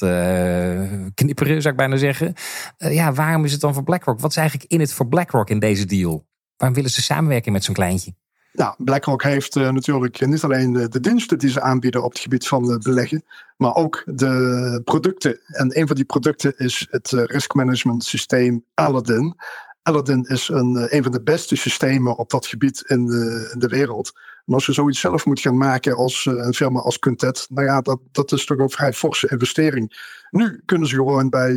knipperen, 1.13 1.61
zou 1.61 1.73
ik 1.73 1.75
bijna 1.75 1.97
zeggen. 1.97 2.33
ja, 2.77 3.13
waarom 3.13 3.45
is 3.45 3.51
het 3.51 3.61
dan 3.61 3.73
voor 3.73 3.83
BlackRock? 3.83 4.19
Wat 4.19 4.31
is 4.31 4.37
eigenlijk 4.37 4.71
in 4.71 4.79
het 4.79 4.93
voor 4.93 5.07
BlackRock 5.07 5.49
in 5.49 5.59
deze 5.59 5.85
deal? 5.85 6.25
Waarom 6.57 6.77
willen 6.77 6.91
ze 6.91 7.01
samenwerken 7.01 7.51
met 7.51 7.63
zo'n 7.63 7.73
kleintje? 7.73 8.13
Nou, 8.55 8.75
BlackRock 8.77 9.23
heeft 9.23 9.55
uh, 9.55 9.71
natuurlijk 9.71 10.25
niet 10.25 10.43
alleen 10.43 10.73
de, 10.73 10.99
diensten 10.99 11.37
die 11.37 11.49
ze 11.49 11.61
aanbieden 11.61 12.03
op 12.03 12.11
het 12.11 12.21
gebied 12.21 12.47
van 12.47 12.71
uh, 12.71 12.77
beleggen, 12.77 13.23
maar 13.57 13.75
ook 13.75 14.03
de 14.05 14.81
producten. 14.83 15.39
En 15.45 15.79
een 15.79 15.87
van 15.87 15.95
die 15.95 16.05
producten 16.05 16.57
is 16.57 16.87
het 16.89 17.11
uh, 17.11 17.23
risk 17.23 17.53
management 17.53 18.03
systeem 18.03 18.65
Aladdin. 18.73 19.35
Aladdin 19.81 20.23
is 20.23 20.47
een, 20.47 20.87
een 20.95 21.03
van 21.03 21.11
de 21.11 21.23
beste 21.23 21.55
systemen 21.55 22.17
op 22.17 22.29
dat 22.29 22.45
gebied 22.45 22.83
in 22.87 23.05
de, 23.05 23.49
in 23.53 23.59
de 23.59 23.67
wereld. 23.67 24.11
En 24.45 24.53
als 24.53 24.65
je 24.65 24.73
zoiets 24.73 24.99
zelf 24.99 25.25
moet 25.25 25.39
gaan 25.39 25.57
maken 25.57 25.95
als 25.95 26.25
een 26.25 26.53
firma 26.53 26.79
als 26.79 26.99
Quintet, 26.99 27.47
nou 27.49 27.67
ja, 27.67 27.81
dat, 27.81 27.99
dat 28.11 28.31
is 28.31 28.45
toch 28.45 28.57
een 28.57 28.69
vrij 28.69 28.93
forse 28.93 29.27
investering. 29.29 30.13
Nu 30.29 30.61
kunnen 30.65 30.87
ze 30.87 30.95
gewoon 30.95 31.29
bij, 31.29 31.55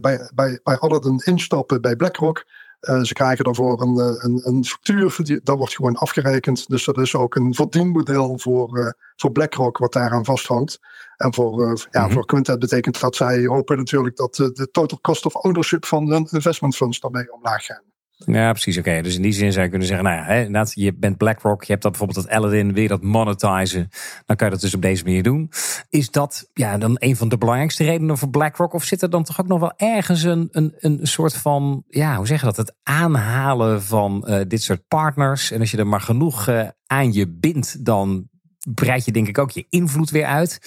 bij, 0.00 0.30
bij, 0.34 0.60
bij 0.62 0.78
Aladdin 0.78 1.22
instappen 1.24 1.80
bij 1.80 1.96
BlackRock. 1.96 2.44
Uh, 2.80 3.02
ze 3.02 3.12
krijgen 3.12 3.44
daarvoor 3.44 3.82
een, 3.82 3.98
eh, 3.98 4.24
een, 4.24 4.40
een 4.44 4.64
factuur, 4.64 5.16
die, 5.22 5.40
dat 5.42 5.56
wordt 5.58 5.74
gewoon 5.74 5.96
afgerekend. 5.96 6.68
Dus 6.68 6.84
dat 6.84 6.98
is 6.98 7.14
ook 7.14 7.34
een 7.34 7.54
verdienmodel 7.54 8.38
voor, 8.38 8.78
uh, 8.78 8.90
voor 9.16 9.32
BlackRock 9.32 9.78
wat 9.78 9.92
daaraan 9.92 10.24
vasthangt. 10.24 10.78
En 11.16 11.34
voor, 11.34 11.60
uh, 11.60 11.74
ja, 11.90 12.00
mm 12.00 12.04
-hmm. 12.04 12.12
voor 12.12 12.26
Quintet 12.26 12.58
betekent 12.58 13.00
dat 13.00 13.16
zij 13.16 13.46
hopen 13.46 13.76
natuurlijk 13.76 14.16
dat 14.16 14.34
de 14.34 14.68
total 14.72 14.98
cost 15.00 15.26
of 15.26 15.34
ownership 15.34 15.84
van 15.84 16.12
een 16.12 16.28
investment 16.30 16.76
funds 16.76 17.00
daarmee 17.00 17.32
omlaag 17.32 17.64
gaan. 17.64 17.82
Ja, 18.24 18.50
precies. 18.50 18.78
Oké, 18.78 19.02
dus 19.02 19.16
in 19.16 19.22
die 19.22 19.32
zin 19.32 19.52
zou 19.52 19.64
je 19.64 19.70
kunnen 19.70 19.88
zeggen, 19.88 20.06
nou 20.06 20.16
ja, 20.16 20.24
hè, 20.24 20.66
je 20.70 20.94
bent 20.94 21.16
BlackRock, 21.16 21.64
je 21.64 21.70
hebt 21.70 21.82
dat 21.82 21.90
bijvoorbeeld 21.90 22.26
dat 22.26 22.36
Aladdin, 22.36 22.72
weer 22.72 22.88
dat 22.88 23.02
monetizen. 23.02 23.88
Dan 24.24 24.36
kan 24.36 24.46
je 24.46 24.52
dat 24.52 24.62
dus 24.62 24.74
op 24.74 24.82
deze 24.82 25.04
manier 25.04 25.22
doen. 25.22 25.50
Is 25.88 26.10
dat 26.10 26.50
ja, 26.52 26.78
dan 26.78 26.96
een 26.98 27.16
van 27.16 27.28
de 27.28 27.38
belangrijkste 27.38 27.84
redenen 27.84 28.18
voor 28.18 28.30
BlackRock? 28.30 28.72
Of 28.72 28.84
zit 28.84 29.02
er 29.02 29.10
dan 29.10 29.24
toch 29.24 29.40
ook 29.40 29.46
nog 29.46 29.60
wel 29.60 29.72
ergens 29.76 30.22
een, 30.22 30.48
een, 30.50 30.74
een 30.76 30.98
soort 31.02 31.36
van, 31.36 31.84
ja, 31.88 32.16
hoe 32.16 32.26
zeg 32.26 32.40
je 32.40 32.46
dat? 32.46 32.56
Het 32.56 32.74
aanhalen 32.82 33.82
van 33.82 34.24
uh, 34.28 34.40
dit 34.48 34.62
soort 34.62 34.88
partners. 34.88 35.50
En 35.50 35.60
als 35.60 35.70
je 35.70 35.76
er 35.76 35.86
maar 35.86 36.00
genoeg 36.00 36.48
uh, 36.48 36.68
aan 36.86 37.12
je 37.12 37.28
bindt, 37.28 37.84
dan 37.84 38.28
breid 38.74 39.04
je 39.04 39.12
denk 39.12 39.28
ik 39.28 39.38
ook 39.38 39.50
je 39.50 39.66
invloed 39.68 40.10
weer 40.10 40.26
uit. 40.26 40.58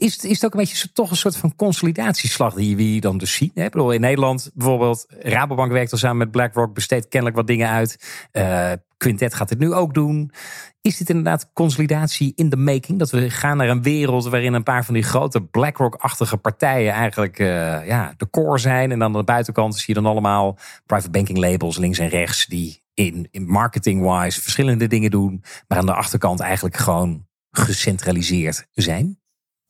Is 0.00 0.12
het, 0.12 0.24
is 0.24 0.34
het 0.34 0.44
ook 0.44 0.52
een 0.52 0.60
beetje 0.60 0.92
toch 0.92 1.10
een 1.10 1.16
soort 1.16 1.36
van 1.36 1.56
consolidatieslag 1.56 2.54
die 2.54 2.76
we 2.76 3.00
dan 3.00 3.18
dus 3.18 3.34
zien? 3.34 3.50
Hè? 3.54 3.68
Bedoel, 3.68 3.90
in 3.90 4.00
Nederland 4.00 4.50
bijvoorbeeld, 4.54 5.06
Rabobank 5.08 5.72
werkt 5.72 5.92
al 5.92 5.98
samen 5.98 6.16
met 6.16 6.30
BlackRock, 6.30 6.74
besteedt 6.74 7.08
kennelijk 7.08 7.36
wat 7.38 7.46
dingen 7.46 7.68
uit. 7.68 7.98
Uh, 8.32 8.72
Quintet 8.96 9.34
gaat 9.34 9.48
dit 9.48 9.58
nu 9.58 9.72
ook 9.72 9.94
doen. 9.94 10.32
Is 10.80 10.96
dit 10.96 11.08
inderdaad 11.08 11.50
consolidatie 11.52 12.32
in 12.36 12.48
de 12.48 12.56
making? 12.56 12.98
Dat 12.98 13.10
we 13.10 13.30
gaan 13.30 13.56
naar 13.56 13.68
een 13.68 13.82
wereld 13.82 14.28
waarin 14.28 14.52
een 14.52 14.62
paar 14.62 14.84
van 14.84 14.94
die 14.94 15.02
grote 15.02 15.42
BlackRock-achtige 15.42 16.36
partijen 16.36 16.92
eigenlijk 16.92 17.38
uh, 17.38 17.86
ja, 17.86 18.14
de 18.16 18.30
core 18.30 18.58
zijn. 18.58 18.92
En 18.92 19.02
aan 19.02 19.12
de 19.12 19.24
buitenkant 19.24 19.76
zie 19.76 19.84
je 19.86 20.00
dan 20.00 20.10
allemaal 20.10 20.58
private 20.86 21.10
banking 21.10 21.38
labels 21.38 21.78
links 21.78 21.98
en 21.98 22.08
rechts 22.08 22.46
die 22.46 22.82
in, 22.94 23.28
in 23.30 23.46
marketing-wise 23.46 24.40
verschillende 24.40 24.86
dingen 24.86 25.10
doen. 25.10 25.42
Maar 25.68 25.78
aan 25.78 25.86
de 25.86 25.94
achterkant 25.94 26.40
eigenlijk 26.40 26.76
gewoon 26.76 27.26
gecentraliseerd 27.50 28.66
zijn. 28.72 29.19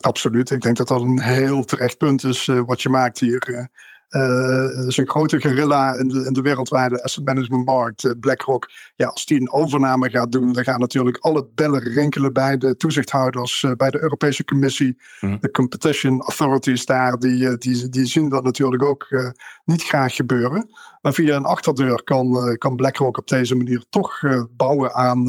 Absoluut. 0.00 0.50
Ik 0.50 0.60
denk 0.60 0.76
dat 0.76 0.88
dat 0.88 1.00
een 1.00 1.20
heel 1.20 1.64
terecht 1.64 1.98
punt 1.98 2.24
is 2.24 2.46
uh, 2.46 2.60
wat 2.66 2.82
je 2.82 2.88
maakt 2.88 3.18
hier. 3.18 3.48
Uh, 3.48 3.64
uh, 4.10 4.86
is 4.86 4.96
een 4.96 5.08
grote 5.08 5.40
gorilla 5.40 5.94
in 5.94 6.08
de, 6.08 6.24
in 6.24 6.32
de 6.32 6.40
wereldwijde 6.40 7.02
asset 7.02 7.24
management 7.24 7.64
markt, 7.64 8.20
BlackRock. 8.20 8.70
Ja, 8.96 9.06
als 9.06 9.26
die 9.26 9.40
een 9.40 9.52
overname 9.52 10.10
gaat 10.10 10.32
doen, 10.32 10.52
dan 10.52 10.64
gaan 10.64 10.80
natuurlijk 10.80 11.16
alle 11.16 11.48
bellen 11.54 11.82
rinkelen 11.82 12.32
bij 12.32 12.56
de 12.58 12.76
toezichthouders, 12.76 13.64
bij 13.76 13.90
de 13.90 14.02
Europese 14.02 14.44
Commissie, 14.44 14.98
mhm. 15.20 15.36
de 15.40 15.50
competition 15.50 16.20
authorities 16.20 16.86
daar, 16.86 17.18
die, 17.18 17.58
die, 17.58 17.88
die 17.88 18.06
zien 18.06 18.28
dat 18.28 18.44
natuurlijk 18.44 18.82
ook 18.82 19.32
niet 19.64 19.82
graag 19.82 20.14
gebeuren. 20.14 20.68
Maar 21.00 21.12
via 21.12 21.36
een 21.36 21.44
achterdeur 21.44 22.02
kan, 22.02 22.56
kan 22.58 22.76
BlackRock 22.76 23.18
op 23.18 23.28
deze 23.28 23.54
manier 23.54 23.84
toch 23.90 24.20
bouwen 24.56 24.94
aan 24.94 25.26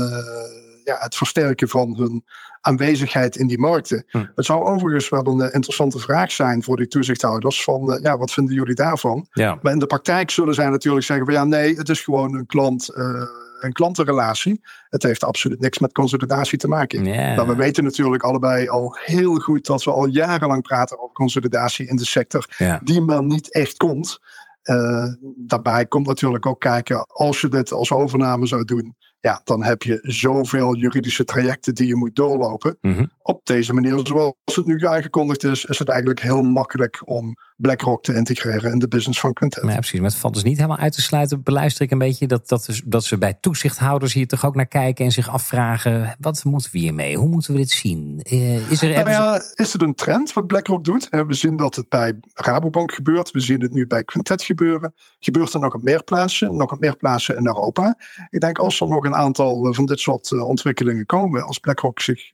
ja, 0.92 0.98
het 1.00 1.16
versterken 1.16 1.68
van 1.68 1.96
hun 1.98 2.24
aanwezigheid 2.62 3.36
in 3.36 3.48
die 3.48 3.60
markten. 3.60 4.04
Hm. 4.08 4.26
Het 4.36 4.46
zou 4.46 4.64
overigens 4.64 5.10
wel 5.10 5.28
een 5.28 5.42
eh, 5.42 5.54
interessante 5.54 6.00
vraag 6.00 6.32
zijn 6.32 6.64
voor 6.64 6.78
die 6.78 6.88
toezichthouders: 6.88 7.64
van 7.64 7.94
uh, 7.94 8.02
ja, 8.02 8.18
wat 8.18 8.32
vinden 8.32 8.56
jullie 8.56 8.76
daarvan? 8.76 9.28
Ja. 9.32 9.60
Maar 9.62 9.74
in 9.74 9.80
de 9.80 9.86
praktijk 9.86 10.32
zullen 10.32 10.54
zij 10.54 10.70
natuurlijk 10.70 11.06
zeggen: 11.06 11.26
van 11.26 11.36
ja, 11.36 11.44
nee, 11.44 11.76
het 11.76 11.90
is 11.90 12.02
gewoon 12.02 12.36
een 12.36 12.46
klant. 12.46 12.92
Uh, 12.96 13.22
een 13.60 13.74
klantenrelatie. 13.74 14.62
Het 14.90 15.04
heeft 15.04 15.24
absoluut 15.24 15.60
niks 15.60 15.80
met 15.80 15.92
consolidatie 15.92 16.58
te 16.58 16.68
maken. 16.68 17.04
Maar 17.04 17.48
we 17.48 17.56
weten 17.56 17.84
natuurlijk 17.84 18.24
allebei 18.24 18.68
al 18.68 18.98
heel 19.00 19.36
goed 19.36 19.66
dat 19.66 19.84
we 19.84 19.92
al 19.92 20.06
jarenlang 20.06 20.62
praten 20.62 21.00
over 21.00 21.14
consolidatie 21.14 21.88
in 21.88 21.96
de 21.96 22.06
sector, 22.06 22.46
die 22.84 23.02
maar 23.02 23.24
niet 23.24 23.54
echt 23.54 23.78
komt. 23.78 24.20
Uh, 24.64 25.08
daarbij 25.36 25.86
komt 25.86 26.08
natuurlijk 26.08 26.46
ook 26.46 26.60
kijken, 26.60 27.06
als 27.08 27.42
je 27.42 27.48
dit 27.48 27.72
als 27.72 27.92
overname 27.92 28.46
zou 28.46 28.66
doen, 28.66 28.96
ja, 29.22 29.42
dan 29.44 29.64
heb 29.64 29.84
je 29.84 30.00
zoveel 30.02 30.76
juridische 30.76 31.24
trajecten 31.24 31.76
die 31.76 31.88
je 31.88 31.96
moet 31.96 32.16
doorlopen. 32.16 32.78
Mhm. 32.82 33.06
Op 33.22 33.46
deze 33.46 33.74
manier, 33.74 34.00
zoals 34.04 34.34
het 34.46 34.66
nu 34.66 34.88
aangekondigd 34.88 35.44
is, 35.44 35.66
is 35.66 35.80
het 35.80 35.90
eigenlijk 35.90 36.22
heel 36.22 36.42
makkelijk 36.42 37.02
om 37.06 37.36
BlackRock 37.62 38.04
te 38.04 38.14
integreren 38.14 38.72
in 38.72 38.80
de 38.80 38.88
business 38.88 39.20
van 39.20 39.34
Quintet. 39.34 39.64
Ja, 39.64 39.76
precies. 39.76 40.00
Maar 40.00 40.10
het 40.10 40.20
valt 40.20 40.34
dus 40.34 40.44
niet 40.44 40.56
helemaal 40.56 40.78
uit 40.78 40.94
te 40.94 41.02
sluiten. 41.02 41.44
Beluister 41.44 41.86
ik 41.86 41.92
een 41.92 41.98
beetje 41.98 42.28
dat, 42.28 42.50
dat, 42.50 42.66
dus, 42.66 42.82
dat 42.86 43.04
ze 43.04 43.18
bij 43.18 43.38
toezichthouders 43.40 44.14
hier 44.14 44.28
toch 44.28 44.46
ook 44.46 44.56
naar 44.56 44.68
kijken 44.68 45.06
en 45.06 45.12
zich 45.12 45.30
afvragen: 45.30 46.16
wat 46.20 46.44
moeten 46.44 46.72
we 46.72 46.78
hiermee? 46.78 47.18
Hoe 47.18 47.30
moeten 47.30 47.54
we 47.54 47.60
dit 47.60 47.70
zien? 47.70 48.26
Uh, 48.32 48.72
is, 48.72 48.82
er, 48.82 48.90
nou 48.90 49.10
ja, 49.10 49.42
is 49.54 49.74
het 49.74 49.82
een 49.82 49.96
trend 49.96 50.34
wat 50.34 50.48
BlackRock 50.48 50.84
doet? 50.84 51.08
We 51.10 51.34
zien 51.34 51.58
dat 51.58 51.76
het 51.76 51.90
bij 51.90 52.20
Rabobank 52.34 52.94
gebeurt. 52.94 53.32
We 53.32 53.40
zien 53.40 53.62
het 53.62 53.74
nu 53.74 53.88
bij 53.88 54.04
Quintet 54.04 54.44
gebeuren. 54.44 54.94
Gebeurt 55.20 55.54
er 55.54 55.60
nog 55.60 55.74
op 55.74 55.84
meer 55.84 56.04
plaatsen? 56.04 56.56
Nog 56.56 56.72
op 56.72 56.80
meer 56.80 56.98
plaatsen 56.98 57.38
in 57.38 57.48
Europa? 57.48 57.98
Ik 58.30 58.40
denk 58.40 58.58
als 58.58 58.82
er 58.82 58.88
nog 58.88 59.06
een 59.06 59.11
aantal 59.16 59.74
van 59.74 59.86
dit 59.86 60.00
soort 60.00 60.32
eh, 60.32 60.48
ontwikkelingen 60.48 61.06
komen, 61.06 61.44
als 61.44 61.60
BlackRock 61.60 62.00
zich 62.00 62.32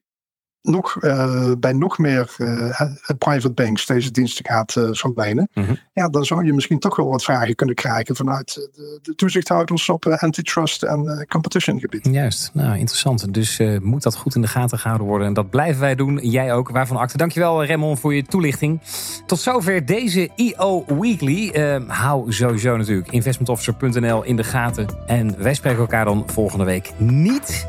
nog, 0.67 0.97
uh, 1.01 1.51
bij 1.59 1.73
nog 1.73 1.97
meer 1.97 2.35
uh, 2.37 2.81
private 3.17 3.51
banks 3.51 3.85
deze 3.85 4.11
diensten 4.11 4.45
gaat 4.45 4.75
uh, 4.75 4.87
verlenen, 4.91 5.49
mm 5.53 5.63
-hmm. 5.63 5.77
ja, 5.93 6.09
dan 6.09 6.25
zou 6.25 6.45
je 6.45 6.53
misschien 6.53 6.79
toch 6.79 6.95
wel 6.95 7.09
wat 7.09 7.23
vragen 7.23 7.55
kunnen 7.55 7.75
krijgen 7.75 8.15
vanuit 8.15 8.53
de, 8.53 8.99
de 9.01 9.15
toezichthouders 9.15 9.89
op 9.89 10.05
antitrust 10.05 10.83
en 10.83 11.25
competition 11.29 11.79
gebied. 11.79 12.07
Juist, 12.11 12.49
nou 12.53 12.77
interessant. 12.77 13.33
Dus 13.33 13.61
moet 13.81 14.03
dat 14.03 14.15
goed 14.15 14.35
in 14.35 14.41
de 14.41 14.47
gaten 14.47 14.79
gehouden 14.79 15.07
worden 15.07 15.27
en 15.27 15.33
dat 15.33 15.49
blijven 15.49 15.81
wij 15.81 15.95
doen. 15.95 16.17
Jij 16.17 16.53
ook, 16.53 16.69
waarvan 16.69 16.97
acte. 16.97 17.17
Dankjewel 17.17 17.65
Raymond 17.65 17.99
voor 17.99 18.15
je 18.15 18.23
toelichting. 18.23 18.81
Tot 19.25 19.39
zover 19.39 19.85
deze 19.85 20.29
EO 20.35 20.85
Weekly. 20.99 21.51
hou 21.87 22.33
sowieso 22.33 22.77
natuurlijk 22.77 23.11
investmentofficer.nl 23.11 24.23
in 24.23 24.35
de 24.35 24.43
gaten 24.43 24.87
en 25.05 25.43
wij 25.43 25.53
spreken 25.53 25.79
elkaar 25.79 26.05
dan 26.05 26.23
volgende 26.27 26.65
week 26.65 26.91
niet. 26.97 27.65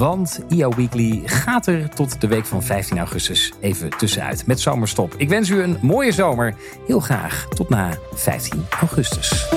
Want 0.00 0.40
IO 0.48 0.74
Weekly 0.74 1.22
gaat 1.24 1.66
er 1.66 1.88
tot 1.88 2.20
de 2.20 2.26
week 2.26 2.46
van 2.46 2.62
15 2.62 2.98
augustus 2.98 3.52
even 3.60 3.90
tussenuit 3.90 4.46
met 4.46 4.60
zomerstop. 4.60 5.14
Ik 5.16 5.28
wens 5.28 5.48
u 5.48 5.62
een 5.62 5.78
mooie 5.82 6.12
zomer. 6.12 6.54
Heel 6.86 7.00
graag 7.00 7.48
tot 7.48 7.68
na 7.68 7.98
15 8.12 8.64
augustus. 8.80 9.48